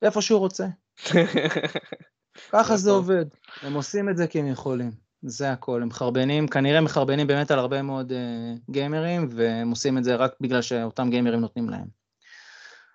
[0.02, 0.68] איפה שהוא רוצה.
[2.52, 3.26] ככה זה עובד.
[3.62, 4.92] הם עושים את זה כי הם יכולים.
[5.22, 5.82] זה הכל.
[5.82, 10.32] הם מחרבנים, כנראה מחרבנים באמת על הרבה מאוד uh, גיימרים, והם עושים את זה רק
[10.42, 11.88] בגלל שאותם גיימרים נותנים להם.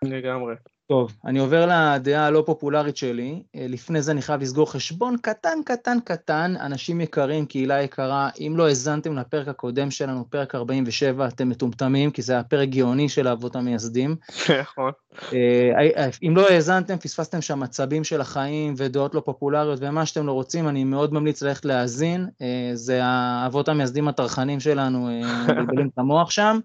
[0.04, 0.54] לגמרי.
[0.88, 3.42] טוב, אני עובר לדעה הלא פופולרית שלי.
[3.56, 6.54] אה, לפני זה אני חייב לסגור חשבון קטן, קטן, קטן.
[6.60, 12.22] אנשים יקרים, קהילה יקרה, אם לא האזנתם לפרק הקודם שלנו, פרק 47, אתם מטומטמים, כי
[12.22, 14.16] זה היה פרק גאוני של האבות המייסדים.
[14.60, 14.92] נכון.
[15.32, 20.32] אה, אם לא האזנתם, פספסתם שם מצבים של החיים ודעות לא פופולריות ומה שאתם לא
[20.32, 22.28] רוצים, אני מאוד ממליץ ללכת להאזין.
[22.42, 25.08] אה, זה האבות המייסדים הטרחנים שלנו,
[25.44, 26.58] מבלבלים את המוח שם.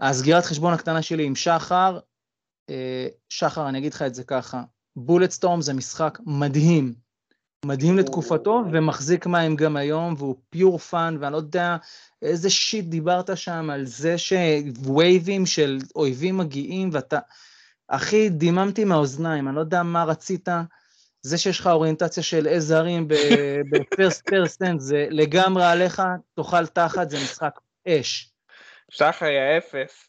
[0.00, 2.00] הסגירת חשבון הקטנה שלי עם שחר, אה,
[3.28, 4.62] שחר, אני אגיד לך את זה ככה,
[4.96, 6.94] Bulletstorm זה משחק מדהים,
[7.64, 11.76] מדהים לתקופתו, ומחזיק מים גם היום, והוא pure fun, ואני לא יודע
[12.22, 17.18] איזה shit דיברת שם על זה שווייבים של אויבים מגיעים, ואתה...
[17.88, 20.48] אחי, דיממתי מהאוזניים, אני לא יודע מה רצית.
[21.22, 23.08] זה שיש לך אוריינטציה של הרים
[23.70, 26.02] בפרסט פרסטנט, זה לגמרי עליך,
[26.34, 28.32] תאכל תחת, זה משחק אש.
[28.90, 30.08] שחר יא אפס.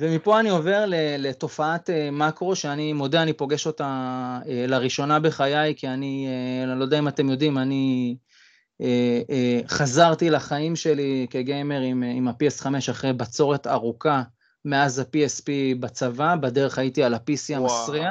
[0.00, 0.84] ומפה אני עובר
[1.18, 3.84] לתופעת אה, מקרו, שאני מודה, אני פוגש אותה
[4.46, 8.16] אה, לראשונה בחיי, כי אני, אה, אני לא יודע אם אתם יודעים, אני
[9.68, 14.22] חזרתי לחיים שלי כגיימר עם, עם ה-PS5 אחרי בצורת ארוכה
[14.64, 15.48] מאז ה-PSP
[15.80, 18.10] בצבא, בדרך הייתי על ה-PC המסריח.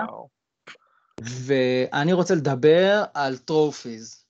[1.21, 4.25] ואני רוצה לדבר על trophies.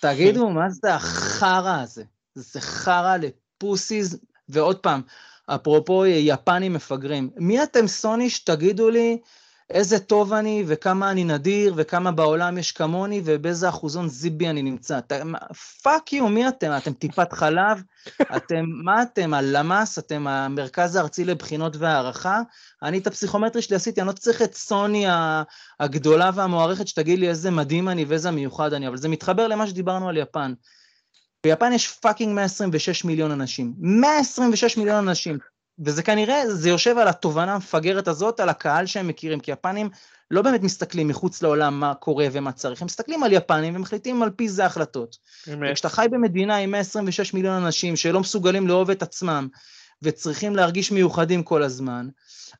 [0.00, 2.04] תגידו, מה זה החרא הזה?
[2.34, 5.02] זה חרא ל pussies, ועוד פעם,
[5.46, 7.30] אפרופו יפנים מפגרים.
[7.36, 9.18] מי אתם סוני שתגידו לי
[9.70, 15.00] איזה טוב אני וכמה אני נדיר וכמה בעולם יש כמוני ובאיזה אחוזון זיבי אני נמצא.
[15.82, 16.70] fuck you, מי אתם?
[16.76, 17.82] אתם טיפת חלב?
[18.36, 19.34] אתם, מה אתם?
[19.34, 19.98] הלמ"ס?
[19.98, 22.40] אתם המרכז הארצי לבחינות והערכה?
[22.82, 25.06] אני את הפסיכומטרי שלי עשיתי, אני לא צריך את סוני
[25.80, 30.08] הגדולה והמוערכת שתגיד לי איזה מדהים אני ואיזה מיוחד אני, אבל זה מתחבר למה שדיברנו
[30.08, 30.52] על יפן.
[31.44, 33.74] ביפן יש fucking 126 מיליון אנשים.
[33.78, 35.38] 126 מיליון אנשים.
[35.78, 39.88] וזה כנראה, זה יושב על התובנה המפגרת הזאת, על הקהל שהם מכירים, כי יפנים
[40.30, 44.30] לא באמת מסתכלים מחוץ לעולם מה קורה ומה צריך, הם מסתכלים על יפנים ומחליטים על
[44.30, 45.16] פי זה החלטות.
[45.48, 49.48] וכשאתה חי במדינה עם 126 מיליון אנשים שלא מסוגלים לאהוב את עצמם
[50.02, 52.08] וצריכים להרגיש מיוחדים כל הזמן,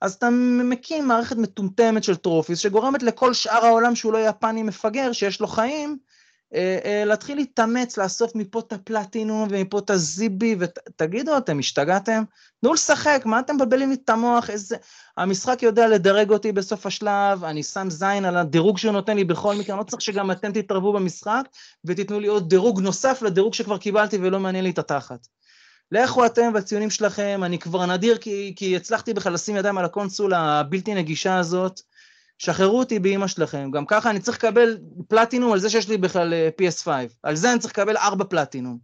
[0.01, 0.31] אז אתה
[0.64, 5.47] מקים מערכת מטומטמת של טרופיס שגורמת לכל שאר העולם שהוא לא יפני מפגר, שיש לו
[5.47, 5.99] חיים,
[7.07, 12.23] להתחיל להתאמץ, לאסוף מפה את הפלטינום ומפה את הזיבי, ותגידו, אתם השתגעתם?
[12.61, 14.51] תנו לשחק, מה אתם מבלבלים לי את המוח?
[14.51, 14.77] איזה...
[15.17, 19.55] המשחק יודע לדרג אותי בסוף השלב, אני שם זין על הדירוג שהוא נותן לי בכל
[19.57, 21.43] מקרה, אני לא צריך שגם אתם תתערבו במשחק
[21.85, 25.27] ותיתנו לי עוד דירוג נוסף לדירוג שכבר קיבלתי ולא מעניין לי את התחת.
[25.93, 30.61] לכו אתם והציונים שלכם, אני כבר נדיר כי, כי הצלחתי בכלל לשים ידיים על הקונסולה
[30.61, 31.81] הבלתי נגישה הזאת,
[32.38, 36.35] שחררו אותי באימא שלכם, גם ככה אני צריך לקבל פלטינום על זה שיש לי בכלל
[36.35, 36.88] אה, PS5,
[37.23, 38.79] על זה אני צריך לקבל ארבע פלטינום.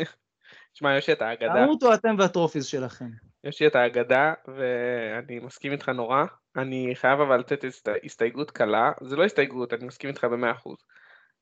[0.72, 1.64] תשמע, יש את האגדה.
[1.64, 3.08] תמותו אתם והטרופיס שלכם.
[3.44, 6.24] יש לי את האגדה, ואני מסכים איתך נורא.
[6.56, 7.64] אני חייב אבל לתת
[8.04, 10.76] הסתייגות קלה, זה לא הסתייגות, אני מסכים איתך במאה אחוז.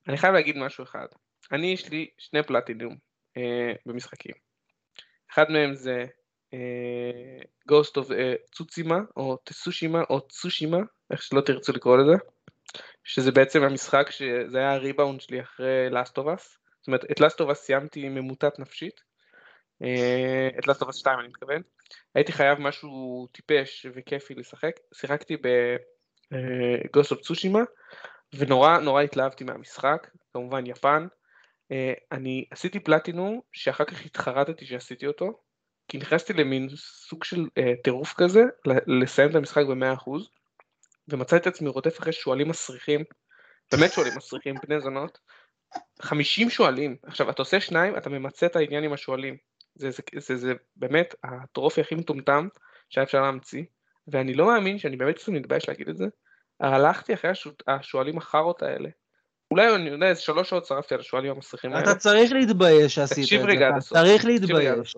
[0.09, 1.07] אני חייב להגיד משהו אחד.
[1.53, 2.97] אני, יש לי שני פלטינום
[3.37, 4.35] אה, במשחקים.
[5.33, 6.07] אחד מהם זה
[7.71, 8.35] Ghost of אה,
[9.17, 10.79] או טסושימה, או צושימה,
[11.11, 12.13] איך שלא תרצו לקרוא לזה,
[13.05, 17.45] שזה בעצם המשחק שזה היה הריבאונד שלי אחרי Last of Us, זאת אומרת את Last
[17.45, 19.01] of Us סיימתי ממוטט נפשית,
[19.83, 21.63] אה, את Last of Us 2 אני מתכוון,
[22.15, 27.65] הייתי חייב משהו טיפש וכיפי לשחק, שיחקתי ב-Ghost of Tsushima
[28.35, 31.07] ונורא נורא התלהבתי מהמשחק, כמובן יפן,
[32.13, 35.41] אני עשיתי פלטינום שאחר כך התחרטתי שעשיתי אותו,
[35.89, 38.43] כי נכנסתי למין סוג של uh, טירוף כזה,
[38.87, 40.11] לסיים את המשחק ב-100%,
[41.09, 43.05] ומצאתי את עצמי רודף אחרי שועלים מסריחים,
[43.73, 45.19] באמת שועלים מסריחים, בני זונות,
[46.03, 49.37] 50 שועלים, עכשיו אתה עושה שניים, אתה ממצה את העניין עם השועלים,
[49.75, 52.49] זה, זה, זה, זה באמת הטרופי הכי מטומטם
[52.91, 53.63] שהיה אפשר להמציא,
[54.09, 56.05] ואני לא מאמין שאני באמת קצת מתבייש להגיד את זה,
[56.61, 57.31] הלכתי אחרי
[57.67, 58.89] השועלים החארות האלה,
[59.51, 61.83] אולי אני יודע, איזה שלוש שעות שרפתי על השועלים המסריחים האלה.
[61.83, 63.23] אתה צריך להתבייש שעשית את זה.
[63.23, 63.99] תקשיב רגע עד הסוף.
[63.99, 64.97] צריך להתבייש.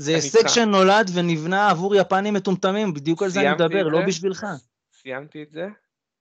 [0.00, 0.48] זה הישג.
[0.48, 3.98] שנולד ונבנה עבור יפנים מטומטמים, בדיוק על זה אני מדבר, לא.
[4.08, 4.46] בשבילך.
[4.92, 5.66] סיימתי את זה,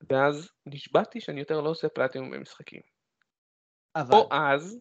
[0.09, 2.81] ואז נשבעתי שאני יותר לא עושה פלטינום במשחקים.
[3.95, 4.79] אבל, או אז,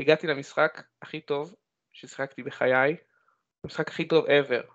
[0.00, 1.54] הגעתי למשחק הכי טוב
[1.92, 2.96] ששיחקתי בחיי,
[3.64, 4.72] המשחק הכי טוב ever,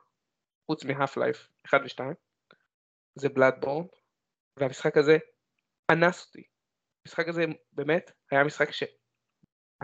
[0.68, 2.04] חוץ מהאף לייף 1 ו-2,
[3.16, 3.86] זה בלאדבורן,
[4.60, 5.18] והמשחק הזה
[5.92, 6.44] אנס אותי.
[7.06, 8.84] המשחק הזה באמת היה משחק ש...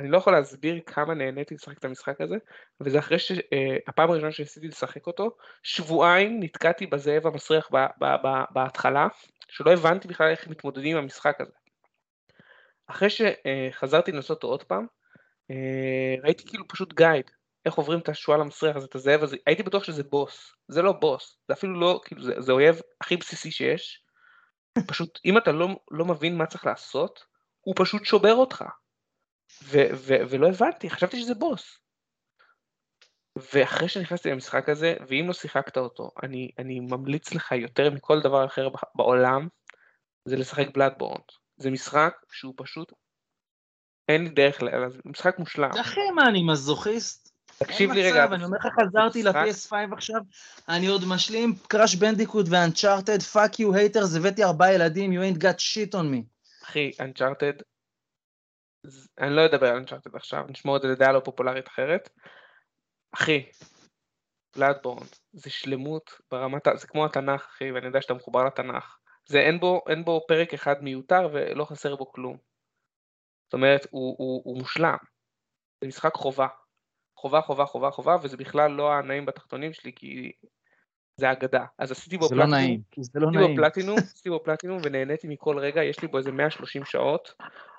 [0.01, 2.35] אני לא יכול להסביר כמה נהניתי לשחק את המשחק הזה,
[2.81, 9.07] וזה אחרי שהפעם הראשונה שניסיתי לשחק אותו, שבועיים נתקעתי בזאב המסריח ב- ב- ב- בהתחלה,
[9.47, 11.51] שלא הבנתי בכלל איך מתמודדים עם המשחק הזה.
[12.87, 14.85] אחרי שחזרתי לנסות אותו עוד פעם,
[15.51, 17.31] אה, ראיתי כאילו פשוט גייד,
[17.65, 20.91] איך עוברים את השועל המסריח הזה, את הזאב הזה, הייתי בטוח שזה בוס, זה לא
[20.91, 24.03] בוס, זה אפילו לא, כאילו זה, זה אויב הכי בסיסי שיש,
[24.87, 27.25] פשוט אם אתה לא, לא מבין מה צריך לעשות,
[27.61, 28.63] הוא פשוט שובר אותך.
[29.63, 31.78] ו- ו- ולא הבנתי, חשבתי שזה בוס.
[33.54, 38.45] ואחרי שנכנסתי למשחק הזה, ואם לא שיחקת אותו, אני, אני ממליץ לך יותר מכל דבר
[38.45, 39.47] אחר בעולם,
[40.26, 41.21] זה לשחק Bloodborne.
[41.58, 42.91] זה משחק שהוא פשוט,
[44.10, 45.69] אין לי דרך, ל- זה משחק מושלם.
[45.82, 47.32] אחי, מה, אני מזוכיסט?
[47.58, 50.21] תקשיב לי אין רגע, מצב, אני אומר לך, חזרתי משחק- ל-PS5 עכשיו,
[50.69, 55.41] אני עוד משלים Crash Bandicoot ו Uncharted, fuck you haters, הבאתי ארבעה ילדים, you ain't
[55.41, 56.24] got shit on me.
[56.63, 57.53] אחי, Uncharted,
[59.19, 62.09] אני לא אדבר על Uncharted עכשיו, נשמור את זה לדעה לא פופולרית אחרת.
[63.13, 63.49] אחי,
[64.55, 68.97] בלאדבורן, זה שלמות ברמת, זה כמו התנ"ך אחי, ואני יודע שאתה מחובר לתנ"ך.
[69.25, 72.37] זה אין בו, אין בו פרק אחד מיותר ולא חסר בו כלום.
[73.43, 74.97] זאת אומרת, הוא, הוא, הוא מושלם.
[75.81, 76.47] זה משחק חובה.
[77.17, 80.31] חובה, חובה, חובה, חובה, וזה בכלל לא הנעים בתחתונים שלי, כי
[81.17, 81.65] זה אגדה.
[81.78, 83.56] אז עשיתי בו זה לא פלטינום, נעים, כי זה לא נעים.
[83.56, 87.34] פלטינום, עשיתי בו פלטינום ונהניתי מכל רגע, יש לי בו איזה 130 שעות,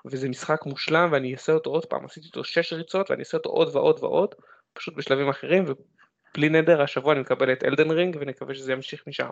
[0.05, 3.49] וזה משחק מושלם ואני אעשה אותו עוד פעם, עשיתי אותו 6 ריצות ואני אעשה אותו
[3.49, 4.35] עוד ועוד ועוד,
[4.73, 9.29] פשוט בשלבים אחרים, ובלי נדר השבוע אני מקבל את אלדן רינג ונקווה שזה ימשיך משם.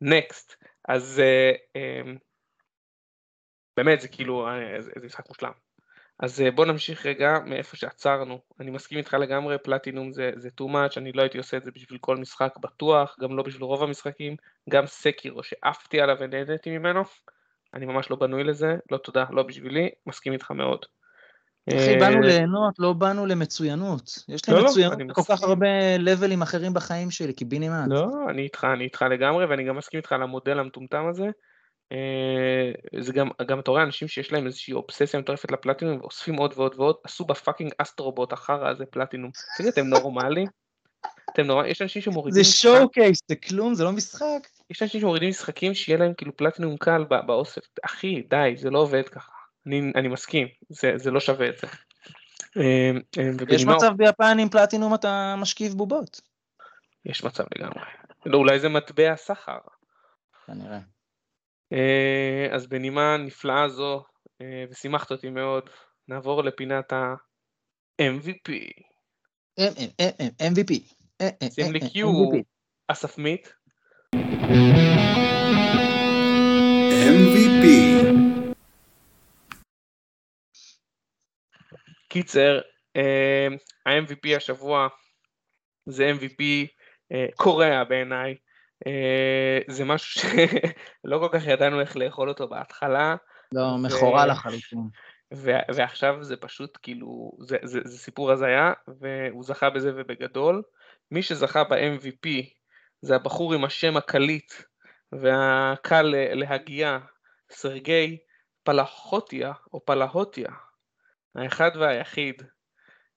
[0.00, 0.56] נקסט,
[0.88, 2.18] אז uh, um,
[3.76, 4.46] באמת זה כאילו,
[4.78, 5.52] זה, זה משחק מושלם.
[6.20, 10.64] אז uh, בוא נמשיך רגע מאיפה שעצרנו, אני מסכים איתך לגמרי, פלטינום זה, זה too
[10.64, 13.82] much, אני לא הייתי עושה את זה בשביל כל משחק בטוח, גם לא בשביל רוב
[13.82, 14.36] המשחקים,
[14.70, 17.02] גם סקירו שעפתי עליו ונהניתי ממנו,
[17.74, 20.86] אני ממש לא בנוי לזה, לא תודה, לא בשבילי, מסכים איתך מאוד.
[21.68, 24.24] אחי, אה, באנו ליהנות, לא באנו למצוינות.
[24.28, 25.42] יש לי לא, לא, מצוינות אני בכל כך.
[25.42, 27.88] הרבה levels אחרים בחיים שלי, קיבינימט.
[27.88, 31.26] לא, אני איתך, אני איתך לגמרי, ואני גם מסכים איתך על המודל המטומטם הזה.
[31.92, 36.54] אה, זה גם, גם אתה רואה אנשים שיש להם איזושהי אובססיה מטורפת לפלטינום ואוספים עוד
[36.56, 39.30] ועוד ועוד, עשו ב fucking Astro Bot החרא הזה פלטינום.
[39.58, 40.46] תגיד, אתם נורמלים?
[41.32, 41.70] אתם נורמלים?
[41.70, 42.42] יש אנשים שמורידים...
[42.42, 44.48] זה show case, זה כלום, זה לא משחק.
[44.70, 47.62] יש אנשים שמורידים משחקים שיהיה להם כאילו פלטינום קל בא- באוסף.
[47.84, 49.32] אחי, די, זה לא עובד ככה.
[49.66, 51.66] אני, אני מסכים, זה, זה לא שווה את זה.
[52.56, 56.20] אה, אה, יש מצב ביפן עם פלטינום אתה משכיב בובות.
[57.04, 57.84] יש מצב לגמרי.
[58.26, 59.58] לא, אולי זה מטבע סחר.
[60.46, 60.78] כנראה.
[61.74, 64.04] אה, אז בנימה נפלאה זו,
[64.40, 65.70] אה, ושימחת אותי מאוד,
[66.08, 68.50] נעבור לפינת ה-MVP.
[70.40, 70.94] MVP.
[71.20, 72.08] אה, שים לי קיו.
[72.88, 73.48] אסף מיט.
[76.90, 77.66] MVP.
[82.08, 82.60] קיצר,
[83.86, 84.88] ה-MVP השבוע
[85.86, 86.42] זה MVP
[87.36, 88.34] קורע בעיניי.
[88.86, 93.16] אה, זה משהו שלא כל כך ידענו איך לאכול אותו בהתחלה,
[93.52, 94.88] לא, מכורה לחלוטין.
[95.34, 100.62] ו- ועכשיו זה פשוט כאילו, זה, זה, זה סיפור הזיה, והוא זכה בזה ובגדול.
[101.10, 102.28] מי שזכה ב-MVP
[103.00, 104.52] זה הבחור עם השם הקליט
[105.12, 106.98] והקל ל- להגייה,
[107.50, 108.18] סרגי
[108.62, 110.48] פלהוטיה, או פלהוטיה,
[111.34, 112.42] האחד והיחיד.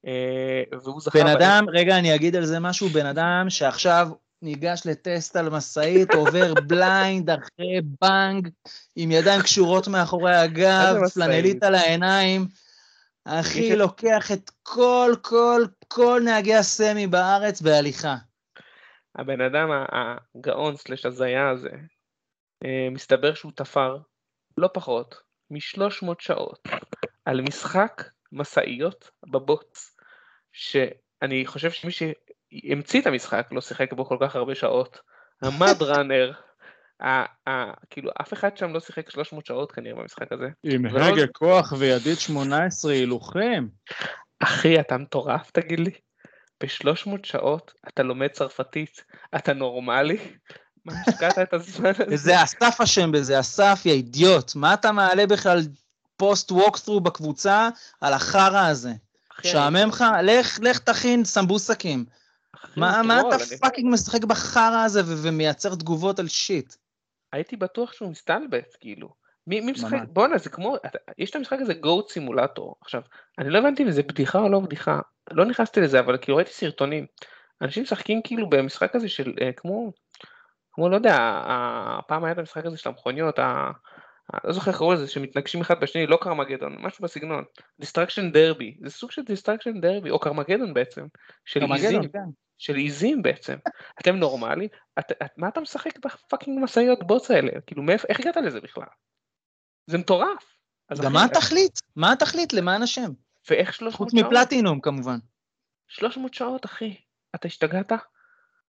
[0.08, 1.20] אה, והוא זכה...
[1.20, 4.08] בן אדם, רגע, אני אגיד על זה משהו, בן אדם שעכשיו
[4.42, 8.50] ניגש לטסט על משאית, עובר blind אחרי בנג,
[8.96, 10.96] עם ידיים קשורות מאחורי הגב?
[11.14, 12.48] פלנלית על העיניים.
[13.26, 18.16] אחי, לוקח את כל, כל, כל נהגי הסמי בארץ בהליכה.
[19.16, 21.70] הבן אדם הגאון סלש הזיה הזה,
[22.66, 23.98] אה, מסתבר שהוא תפר
[24.58, 25.16] לא פחות
[25.50, 26.68] מ-300 שעות
[27.26, 29.96] על משחק משאיות בבוץ,
[30.52, 31.92] שאני חושב שמי
[32.52, 35.00] שהמציא את המשחק לא שיחק בו כל כך הרבה שעות.
[35.42, 36.32] המד ראנר,
[37.90, 40.48] כאילו אף אחד שם לא שיחק 300 שעות כנראה במשחק הזה.
[40.64, 43.68] עם הגה כוח וידית 18 הילוכם.
[44.40, 45.92] אחי, אתה מטורף תגיד לי?
[46.64, 49.04] ב-300 שעות אתה לומד צרפתית,
[49.36, 50.18] אתה נורמלי?
[50.86, 52.04] מה השקעת את הזמן הזה?
[52.08, 54.56] וזה אסף אשם בזה, אסף, יא אידיוט.
[54.56, 55.60] מה אתה מעלה בכלל
[56.18, 57.70] פוסט ווקסטרו בקבוצה
[58.02, 58.92] על החרא הזה?
[59.44, 60.06] שעמם לך?
[60.24, 62.06] לך, לך תכין סמבוסקים.
[62.76, 66.76] מה, מה אתה fucking משחק בחרא הזה ומייצר תגובות על shit?
[67.34, 69.10] הייתי בטוח שהוא מסתלבט, כאילו.
[69.48, 70.00] מי, מי משחק?
[70.08, 70.76] בואנה, זה כמו,
[71.18, 72.76] יש את המשחק הזה Goat Simulator.
[72.82, 73.02] עכשיו,
[73.38, 75.00] אני לא הבנתי אם זה בדיחה או לא בדיחה.
[75.32, 77.06] לא נכנסתי לזה, אבל כאילו ראיתי סרטונים.
[77.62, 79.92] אנשים משחקים כאילו במשחק הזה של, אה, כמו,
[80.72, 81.42] כמו, לא יודע,
[82.00, 83.72] הפעם היה את המשחק הזה של המכוניות, ה...
[84.44, 87.44] לא זוכר איך קראו לזה, שמתנגשים אחד בשני, לא Carmageddon, משהו בסגנון.
[87.80, 91.06] Destruction Derby, זה סוג של Destruction Derby, או Carmageddon בעצם,
[91.46, 92.20] של עיזים, כן.
[92.58, 93.56] של עיזים בעצם.
[94.02, 94.68] אתם נורמלי?
[95.00, 97.52] את, את, מה אתה משחק ב fucking משאיות בוץ האלה?
[97.68, 98.84] כאילו, מאיפה, איך הגעת לזה בכלל?
[99.88, 100.58] זה מטורף.
[101.04, 101.80] גם מה התכלית?
[101.96, 103.12] מה התכלית למען השם?
[103.50, 104.12] ואיך 300 שעות?
[104.12, 105.18] חוץ מפלטינום כמובן.
[105.88, 106.96] 300 שעות אחי,
[107.36, 107.92] אתה השתגעת?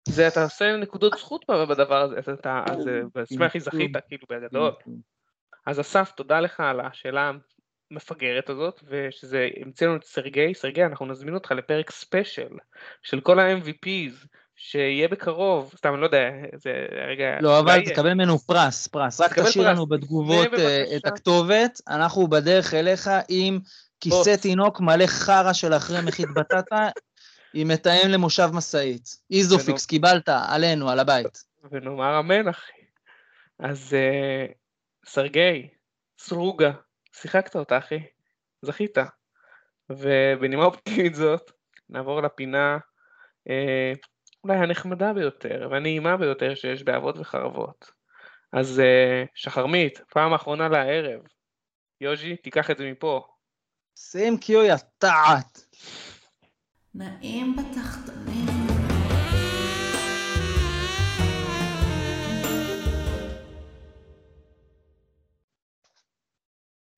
[0.08, 4.72] זה אתה עושה נקודות זכות בדבר הזה, אז אתה, אז בעצמך הכי זכית כאילו בגדול.
[5.66, 7.32] אז אסף, תודה לך על השאלה
[7.92, 12.58] המפגרת הזאת, ושזה המציא לנו את סרגי, סרגי אנחנו נזמין אותך לפרק special
[13.02, 16.72] של כל ה-MVPs, שיהיה בקרוב, סתם אני לא יודע, זה
[17.08, 17.38] רגע...
[17.42, 22.74] לא, אבל תקבל ממנו פרס, פרס, רק תשאיר לנו בתגובות אה, את הכתובת, אנחנו בדרך
[22.74, 23.60] אליך עם
[24.00, 26.90] כיסא תינוק מלא חרא של אחרי מחית בטטה,
[27.54, 29.18] עם מתאם למושב משאית.
[29.32, 31.44] איזופיקס, קיבלת, עלינו, על הבית.
[31.72, 32.72] ונאמר אמן, אחי.
[33.60, 34.46] אז אה,
[35.06, 35.68] סרגי,
[36.20, 36.72] סרוגה,
[37.14, 38.00] שיחקת אותה, אחי,
[38.62, 38.98] זכית.
[39.90, 41.52] ובנימה אופטימית זאת,
[41.90, 42.78] נעבור לפינה
[43.50, 43.94] אה,
[44.44, 47.92] אולי הנחמדה ביותר והנעימה ביותר שיש באבות וחרבות.
[48.54, 51.22] אז אה, שחרמית, פעם אחרונה לערב.
[52.02, 53.28] יוז'י, תיקח את זה מפה.
[53.96, 55.76] שים קיו יא טעת.
[56.96, 58.31] נעים בתחתונים.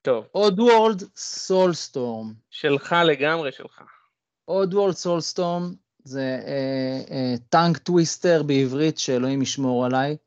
[0.04, 0.26] טוב.
[0.32, 2.34] Oddworld Soulstorm.
[2.50, 3.82] שלך לגמרי שלך.
[4.46, 5.74] Oddworld Soulstorm
[6.04, 6.40] זה
[7.50, 10.18] tongue uh, twister uh, בעברית, שאלוהים ישמור עליי,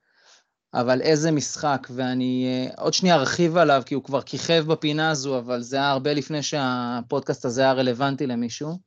[0.74, 5.38] אבל איזה משחק, ואני uh, עוד שנייה ארחיב עליו, כי הוא כבר כיכב בפינה הזו,
[5.38, 8.78] אבל זה היה הרבה לפני שהפודקאסט הזה היה רלוונטי למישהו.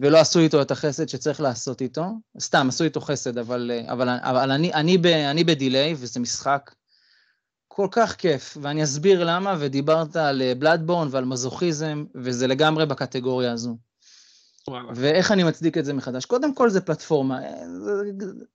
[0.00, 2.06] ולא עשו איתו את החסד שצריך לעשות איתו.
[2.40, 6.70] סתם, עשו איתו חסד, אבל, אבל, אבל אני, אני, ב, אני ב delay, וזה משחק
[7.76, 13.76] כל כך כיף, ואני אסביר למה, ודיברת על בלאדבורן ועל מזוכיזם, וזה לגמרי בקטגוריה הזו.
[14.94, 16.24] ואיך אני מצדיק את זה מחדש?
[16.24, 17.38] קודם כל זה פלטפורמה.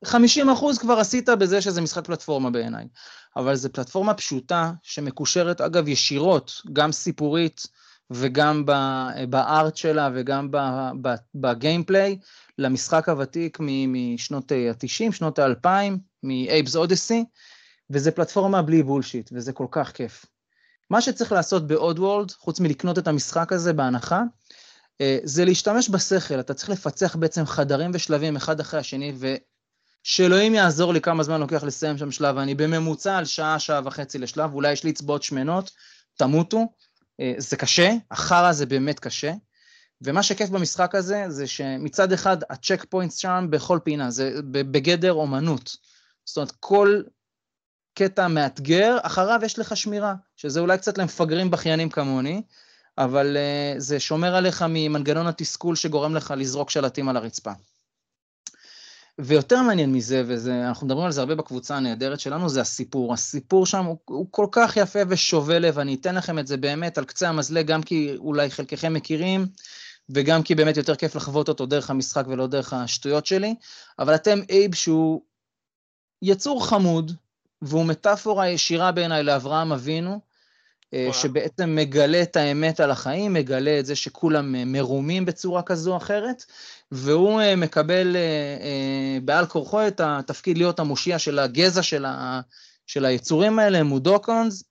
[0.06, 2.88] 50 אחוז כבר עשית בזה שזה משחק פלטפורמה בעיניי,
[3.36, 7.68] אבל זה פלטפורמה פשוטה שמקושרת, אגב, ישירות, גם סיפורית,
[8.12, 8.66] וגם
[9.30, 10.50] בארט שלה וגם
[11.36, 12.18] בגיימפליי,
[12.58, 13.58] למשחק הוותיק
[13.88, 15.68] משנות ה-90, שנות ה-2000,
[16.24, 17.24] מ-Abe's Oddysee,
[17.90, 20.26] וזה פלטפורמה בלי bullshit, וזה כל כך כיף.
[20.90, 24.22] מה שצריך לעשות ב-Oddworld, חוץ מלקנות את המשחק הזה בהנחה,
[25.02, 29.14] אה, זה להשתמש בשכל, אתה צריך לפצח בעצם חדרים ושלבים אחד אחרי השני,
[30.06, 34.18] ושאלוהים יעזור לי כמה זמן לוקח לסיים שם שלב, אני בממוצע על שעה, שעה וחצי
[34.18, 35.72] לשלב, אולי יש לי אצבעות שמנות,
[36.18, 36.66] תמותו,
[37.20, 39.34] אה, זה קשה, החרא זה באמת קשה,
[40.02, 45.76] ומה שכיף במשחק הזה, זה שמצד אחד ה checkpoints שם בכל פינה, זה בגדר אומנות.
[46.26, 47.02] זאת אומרת, כל
[48.00, 52.42] קטע מאתגר, אחריו יש לך שמירה, שזה אולי קצת למפגרים בכיינים כמוני,
[52.98, 57.52] אבל uh, זה שומר עליך ממנגנון התסכול שגורם לך לזרוק שלטים על הרצפה.
[59.20, 63.14] ויותר מעניין מזה, ואנחנו מדברים על זה הרבה בקבוצה הנהדרת שלנו, זה הסיפור.
[63.14, 66.98] הסיפור שם הוא, הוא כל כך יפה ושובה לב, אני אתן לכם את זה באמת
[66.98, 69.48] על קצה המזלג, גם כי אולי חלקכם מכירים,
[70.10, 73.56] וגם כי באמת יותר כיף לחוות אותו דרך המשחק ולא דרך השטויות שלי,
[74.00, 75.22] אבל אתם אייב שהוא
[76.22, 77.12] יצור חמוד,
[77.62, 80.20] והוא מטאפורה ישירה בעיניי לאברהם אבינו,
[80.94, 81.14] אה, וואו.
[81.14, 85.98] שבעצם מגלה את האמת על החיים, מגלה את זה שכולם אה, מרומים בצורה כזו או
[85.98, 86.46] אחרת,
[86.92, 88.16] והוא אה, מקבל
[89.24, 92.42] בעל כורחו את התפקיד להיות המושיע של הגזע של, ה,
[92.88, 94.64] של היצורים האלה, מודוקונס,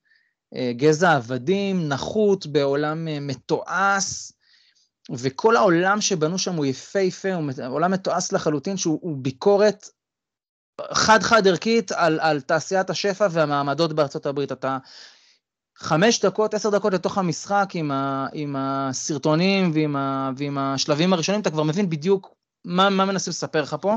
[0.71, 4.31] גזע עבדים, נחות בעולם מתועש,
[5.11, 9.89] וכל העולם שבנו שם הוא יפהפה, הוא עולם מתועש לחלוטין, שהוא ביקורת
[10.93, 14.51] חד-חד ערכית על, על תעשיית השפע והמעמדות בארצות הברית.
[14.51, 14.77] אתה
[15.77, 21.41] חמש דקות, עשר דקות לתוך המשחק עם, ה, עם הסרטונים ועם, ה, ועם השלבים הראשונים,
[21.41, 23.95] אתה כבר מבין בדיוק מה, מה מנסים לספר לך פה.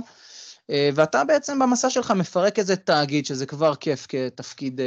[0.70, 4.86] אה, ואתה בעצם במסע שלך מפרק איזה תאגיד, שזה כבר כיף כתפקיד אה,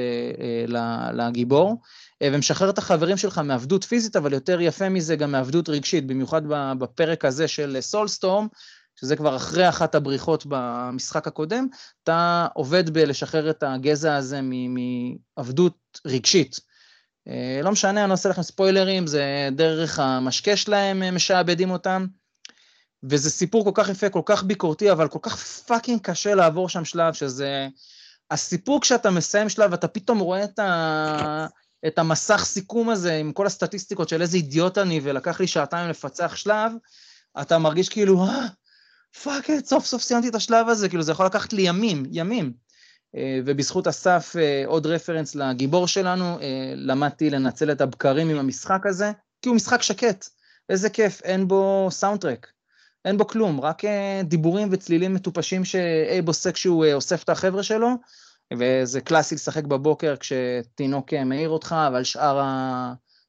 [0.79, 1.81] אה, לגיבור,
[2.23, 6.41] ומשחרר את החברים שלך מעבדות פיזית, אבל יותר יפה מזה גם מעבדות רגשית, במיוחד
[6.79, 8.47] בפרק הזה של Soulstorm,
[8.95, 11.67] שזה כבר אחרי אחת הבריחות במשחק הקודם,
[12.03, 16.59] אתה עובד בלשחרר את הגזע הזה מעבדות רגשית.
[17.27, 22.05] אה, לא משנה, אני עושה לכם ספוילרים, זה דרך המשקה שלהם אה, משעבדים אותם,
[23.03, 26.85] וזה סיפור כל כך יפה, כל כך ביקורתי, אבל כל כך fucking קשה לעבור שם
[26.85, 27.67] שלב, שזה...
[28.31, 31.47] הסיפור כשאתה מסיים שלב, אתה פתאום רואה את, ה...
[31.87, 36.35] את המסך סיכום הזה עם כל הסטטיסטיקות של איזה אידיוט אני, ולקח לי שעתיים לפצח
[36.35, 36.71] שלב,
[37.41, 38.45] אתה מרגיש כאילו, אה,
[39.23, 42.53] fuck it, סוף סוף סיימתי את השלב הזה, כאילו זה יכול לקחת לי ימים, ימים.
[43.15, 48.85] אה, ובזכות אסף, אה, עוד reference לגיבור שלנו, אה, למדתי לנצל את הבקרים עם המשחק
[48.85, 49.11] הזה,
[49.41, 50.25] כי הוא משחק שקט.
[50.69, 52.47] איזה כיף, אין בו soundtrack,
[53.05, 53.81] אין בו כלום, רק
[54.23, 57.89] דיבורים וצלילים מטופשים שאייב עושה כשהוא אוסף את החבר'ה שלו,
[58.57, 62.41] וזה קלאסי לשחק בבוקר כשתינוק מעיר אותך, אבל שאר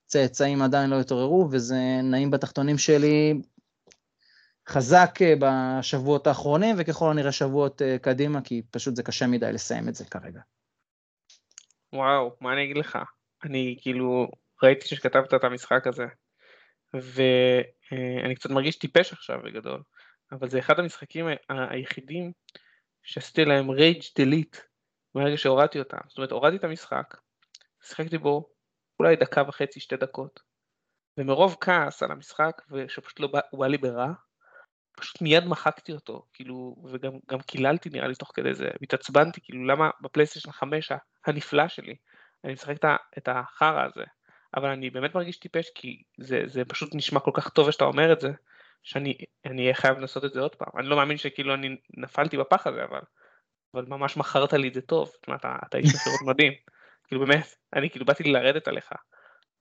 [0.06, 3.40] הצאצאים עדיין לא התעוררו, וזה נעים בתחתונים שלי
[4.68, 9.88] חזק אה, בשבועות האחרונים, וככל הנראה שבועות אה, קדימה, כי פשוט זה קשה מדי לסיים
[9.88, 10.40] את זה כרגע.
[11.92, 12.98] וואו, מה אני אגיד לך?
[13.44, 14.28] אני כאילו,
[14.62, 16.06] ראיתי שכתבת את המשחק הזה,
[16.94, 19.82] ואני קצת מרגיש טיפש עכשיו בגדול,
[20.32, 22.32] אבל זה אחד המשחקים היחידים
[23.02, 24.56] שעשיתי להם רייג' דליט
[25.14, 25.98] מהרגע שהורדתי אותם.
[26.08, 27.16] זאת אומרת, הורדתי את המשחק,
[27.82, 28.48] שיחקתי בו
[29.00, 30.40] אולי דקה וחצי, שתי דקות,
[31.18, 34.12] ומרוב כעס על המשחק, ושפשוט לא בא, הוא בא לי ברע,
[34.96, 39.90] פשוט מיד מחקתי אותו, כאילו, וגם קיללתי נראה לי תוך כדי זה, והתעצבנתי, כאילו, למה
[40.00, 40.92] בפלייסטיישן 5
[41.26, 41.94] הנפלא שלי,
[42.44, 42.76] אני משחק
[43.18, 44.04] את החרא הזה,
[44.56, 48.12] אבל אני באמת מרגיש טיפש, כי זה, זה פשוט נשמע כל כך טוב שאתה אומר
[48.12, 48.30] את זה,
[48.82, 49.16] שאני
[49.46, 50.68] אהיה חייב לנסות את זה עוד פעם.
[50.78, 53.00] אני לא מאמין שכאילו אני נפלתי בפח הזה, אבל,
[53.74, 56.52] אבל ממש מכרת לי את זה טוב, זאת אומרת, אתה, אתה איש מכירות מדהים,
[57.06, 58.92] כאילו באמת, אני כאילו באתי לרדת עליך,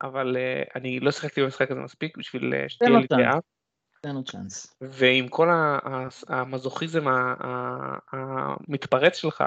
[0.01, 3.39] אבל uh, אני לא שיחקתי במשחק הזה מספיק בשביל uh, שתהיה לי דעה.
[4.05, 4.75] תן לו צ'אנס.
[4.81, 5.49] ועם כל
[6.27, 7.05] המזוכיזם
[8.11, 9.43] המתפרץ שלך,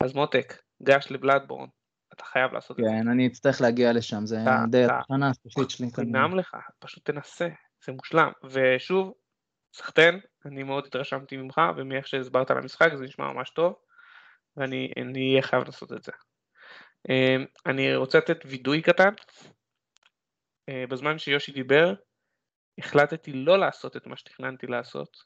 [0.00, 1.66] אז מותק, גש לבלאדבורן,
[2.14, 2.90] אתה חייב לעשות את זה.
[2.90, 4.38] כן, אני אצטרך להגיע לשם, זה
[4.70, 5.88] די התחנה הסופית שלי.
[5.94, 7.48] חינם לך, פשוט תנסה,
[7.84, 8.30] זה מושלם.
[8.44, 9.12] ושוב,
[9.74, 13.74] סחטיין, אני מאוד התרשמתי ממך, ומאיך שהסברת על המשחק, זה נשמע ממש טוב,
[14.56, 16.12] ואני אהיה חייב לעשות את זה.
[17.08, 19.12] אמ, אני רוצה לתת וידוי קטן.
[20.68, 21.94] אה, בזמן שיושי דיבר,
[22.80, 25.16] החלטתי לא לעשות את מה שתכננתי לעשות,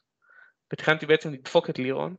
[0.73, 2.15] ותכננתי בעצם לדפוק את לירון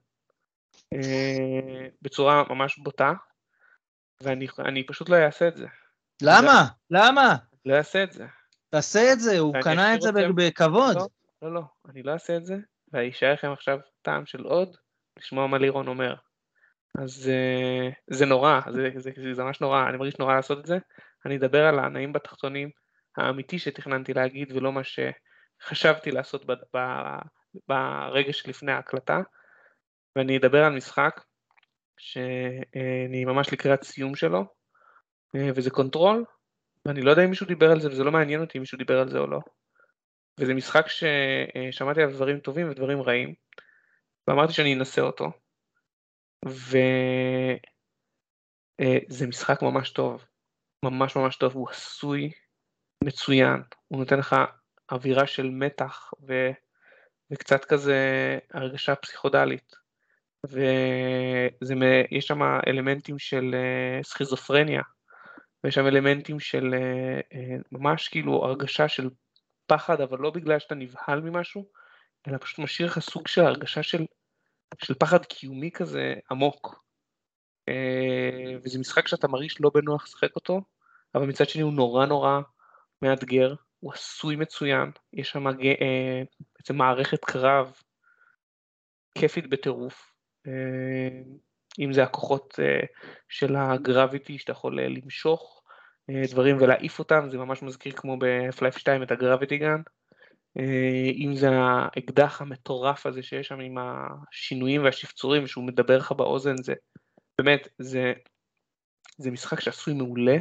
[0.93, 3.13] אה, בצורה ממש בוטה,
[4.21, 5.67] ואני פשוט לא אעשה את זה.
[6.23, 6.67] למה?
[6.91, 7.37] למה?
[7.67, 8.27] לא אעשה את זה.
[8.71, 10.97] תעשה את זה, הוא קנה את זה בכבוד.
[10.97, 11.07] לא,
[11.43, 12.57] לא, לא, אני לא אעשה את זה,
[12.93, 14.77] ואשאר לכם עכשיו טעם של עוד,
[15.19, 16.15] לשמוע מה לירון אומר.
[16.99, 20.67] אז uh, זה נורא, זה, זה, זה, זה ממש נורא, אני מרגיש נורא לעשות את
[20.67, 20.79] זה.
[21.27, 22.71] אני אדבר על הנעים בתחתונים
[23.17, 24.99] האמיתי שתכננתי להגיד, ולא מה ש...
[25.63, 26.79] חשבתי לעשות ב, ב,
[27.69, 29.21] ברגע שלפני ההקלטה,
[30.17, 31.25] ואני אדבר על משחק
[31.99, 34.45] שאני ממש לקראת סיום שלו,
[35.35, 36.25] וזה Control,
[36.87, 39.01] ואני לא יודע אם מישהו דיבר על זה, וזה לא מעניין אותי אם מישהו דיבר
[39.01, 39.41] על זה או לא.
[40.41, 43.35] וזה משחק ששמעתי עליו דברים טובים ודברים רעים,
[44.29, 45.31] ואמרתי שאני אנסה אותו.
[46.45, 47.57] וזה
[49.29, 50.25] משחק ממש טוב,
[50.85, 52.31] ממש ממש טוב, הוא עשוי
[53.05, 54.37] מצוין, הוא נותן לך
[54.93, 56.51] אווירה של מתח ו,
[57.31, 57.99] וקצת כזה
[58.53, 59.87] הרגשה פסיכודלית.
[60.51, 64.83] ויש שם אלמנטים של אה, סכיזופרניה,
[65.65, 69.11] ויש שם אלמנטים של אה, אה, ממש כאילו הרגשה של
[69.67, 71.65] פחד, אבל לא בגלל שאתה נבהל ממשהו,
[72.29, 74.07] אלא פשוט משאיר לך סוג של הרגשה של,
[74.85, 76.87] של פחד קיומי כזה עמוק.
[78.65, 80.61] וזה משחק שאתה מרגיש לא בנוח לשחק אותו,
[81.15, 82.41] אבל מצד שני הוא נורא נורא
[83.03, 86.23] מאתגר, הוא עשוי מצוין, יש שם אה,
[86.57, 87.73] בעצם מערכת קרב
[89.19, 90.13] כיפית בטירוף,
[90.47, 91.23] אה,
[91.79, 92.81] אם זה הכוחות אה,
[93.29, 95.63] של הגרביטי שאתה יכול למשוך
[96.31, 99.81] דברים ולהעיף אותם, זה ממש מזכיר כמו בפלייף 2 את הגרביטי גן,
[101.25, 106.75] אם זה האקדח המטורף הזה שיש שם עם השינויים והשפצורים שהוא מדבר לך באוזן, זה
[107.39, 108.13] באמת, זה,
[109.19, 110.37] זה משחק שעשוי מעולה,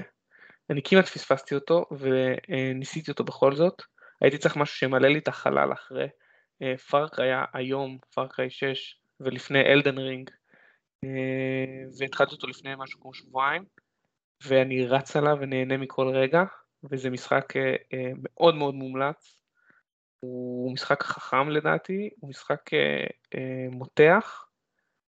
[0.70, 3.82] אני כמעט פספסתי אותו וניסיתי אותו בכל זאת.
[4.22, 6.07] הייתי צריך משהו שימלא לי את החלל אחרי
[6.89, 10.30] Far Cry היום, Far Cry 6 ולפני Elden Ring,
[11.99, 13.66] והתחלתי אותו לפני משהו כמו שבועיים,
[14.43, 16.43] ואני רץ עליו ונהנה מכל רגע,
[16.84, 17.53] וזה משחק
[18.24, 19.41] מאוד מאוד מומלץ.
[20.20, 22.61] הוא משחק חכם לדעתי, הוא משחק
[23.72, 24.45] מותח,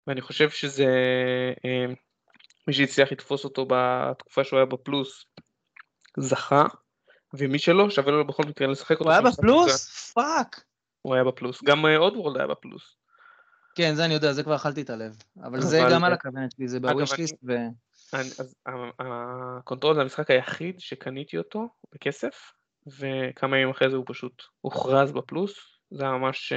[0.08, 0.94] ואני חושב שזה
[2.68, 5.26] מי שהצליח לתפוס אותו בתקופה שהוא היה בפלוס
[6.18, 6.66] זכה,
[7.34, 9.04] ומי שלא שווה לו בכל מקרה לשחק אותו.
[9.04, 10.12] הוא היה בפלוס?
[10.14, 10.64] fuck.
[11.02, 11.64] הוא היה בפלוס.
[11.64, 12.96] גם Oddworld היה בפלוס.
[13.76, 15.16] כן, זה אני יודע, זה כבר אכלתי את הלב.
[15.44, 17.54] אבל זה גם על הכוונת שלי, זה ב wishlist ו...
[18.14, 18.56] אז
[19.00, 22.52] ה Control זה המשחק היחיד שקניתי אותו בכסף,
[22.88, 26.54] וכמה ימים אחרי זה הוא פשוט הוכרז בפלוס, זה היה ממש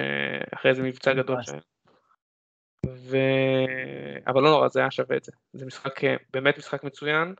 [0.54, 1.60] אחרי איזה מבצע גדול שהיה.
[2.86, 3.16] ו...
[4.26, 5.32] אבל לא נורא, זה היה שווה את זה.
[5.52, 6.00] זה משחק,
[6.32, 7.34] באמת משחק מצוין,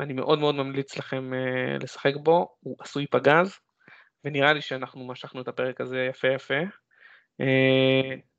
[0.00, 1.32] אני מאוד מאוד ממליץ לכם
[1.80, 3.58] לשחק בו, הוא עשוי פגז,
[4.24, 6.54] ונראה לי שאנחנו משכנו את הפרק הזה יפה יפה.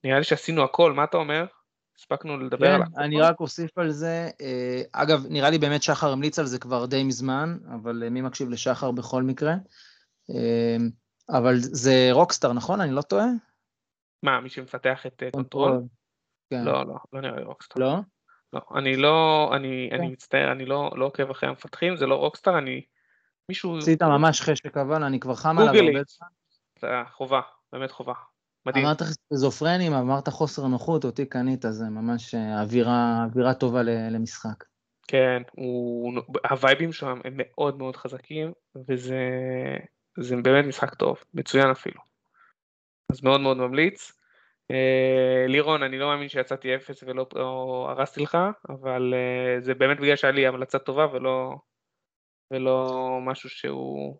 [0.04, 1.46] נראה לי שעשינו הכל, מה אתה אומר?
[1.98, 2.88] הספקנו לדבר כן, עליו.
[2.98, 6.86] אני רק אוסיף על זה, אה, אגב, נראה לי באמת שחר המליץ על זה כבר
[6.86, 9.54] די מזמן, אבל אה, מי מקשיב לשחר בכל מקרה?
[10.30, 10.78] אה,
[11.30, 12.82] אבל זה Rockstar, נכון?
[12.82, 13.26] אני לא טועה?
[14.24, 15.82] מה, מי שמפתח את Control?
[16.50, 16.64] כן.
[16.64, 17.82] לא, לא, לא נראה לי Rockstar.
[17.82, 17.96] לא?
[18.54, 19.96] לא, אני לא, אני, כן.
[19.96, 22.82] אני מצטער, אני לא, לא עוקב אחרי המפתחים, זה לא Rockstar, אני,
[23.50, 23.78] מישהו...
[23.78, 25.74] עשית ממש חשק אבל, אני כבר חם עליו.
[25.74, 26.28] הרבה זמן.
[26.80, 27.42] זה חובה,
[27.74, 28.14] באמת חובה.
[28.66, 28.86] מדהים.
[28.86, 34.64] אמרת סכיזופרנים, אמרת חוסר נוחות, אותי קנית, זה ממש אה, אווירה, אווירה טובה למשחק.
[35.08, 36.14] כן, הוא,
[36.50, 39.20] הווייבים שם הם מאוד מאוד חזקים, וזה
[40.20, 42.02] זה באמת משחק טוב, מצוין אפילו.
[43.12, 44.12] אז מאוד מאוד ממליץ.
[44.74, 48.38] אה, לירון, אני לא מאמין שיצאתי אפס ולא לא הרסתי לך,
[48.70, 51.56] אבל אה, זה באמת בגלל שהיה לי המלצה טובה ולא,
[52.52, 52.88] ולא
[53.22, 54.18] משהו שהוא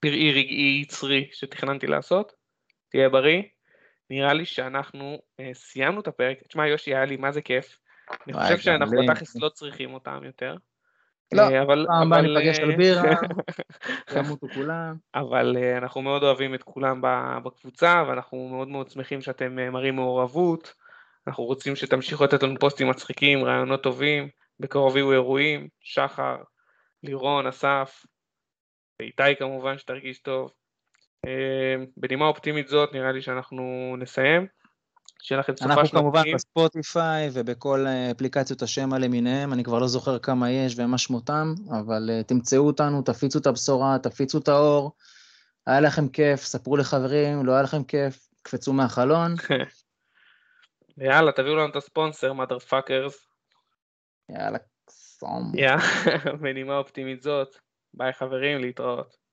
[0.00, 2.32] פראי, רגעי, יצרי שתכננתי לעשות.
[2.88, 3.42] תהיה בריא.
[4.10, 6.38] נראה לי שאנחנו אה, סיימנו את הפרק.
[6.48, 7.78] תשמע, יושי, היה לי מה זה כיף.
[8.26, 8.96] אני חושב שאנחנו.
[9.08, 10.56] בתכלס לא צריכים אותם יותר.
[11.34, 13.02] לא, אה, אבל, פעם הבאה אבל, ניפגש אה, על בירה.
[14.16, 14.94] ימותו כולם.
[15.14, 17.00] אבל אה, אנחנו מאוד אוהבים את כולם
[17.44, 20.74] בקבוצה, ואנחנו מאוד מאוד שמחים שאתם אה, מראים מעורבות.
[21.26, 24.28] אנחנו רוצים שתמשיכו לתת לנו פוסטים מצחיקים, רעיונות טובים,
[24.60, 26.36] בקרוב יהיו אירועים, שחר,
[27.02, 28.04] לירון, אסף,
[29.00, 30.52] ואיתי כמובן, שתרגיש טוב.
[31.26, 34.46] אה, בנימה אופטימית זאת, נראה לי שאנחנו נסיים.
[35.24, 36.34] שיהיה לכם סופה אנחנו של כמובן נעים.
[36.34, 42.10] בספוטיפיי ובכל אה, אפליקציות השם למיניהם, אני כבר לא זוכר כמה יש ומה שמותם, אבל
[42.12, 44.92] אה, תמצאו אותנו, תפיצו את הבשורה, תפיצו את האור.
[45.66, 49.34] היה לכם כיף, ספרו לחברים, לא היה לכם כיף, קפצו מהחלון.
[50.98, 53.14] ויאללה, תביאו לנו את הספונסר, mother fuckers.
[54.28, 54.58] יאללה,
[54.90, 55.52] סום.
[55.54, 55.82] יאללה,
[56.42, 57.56] בנימה אופטימית זאת.
[57.94, 59.23] ביי חברים, להתראות.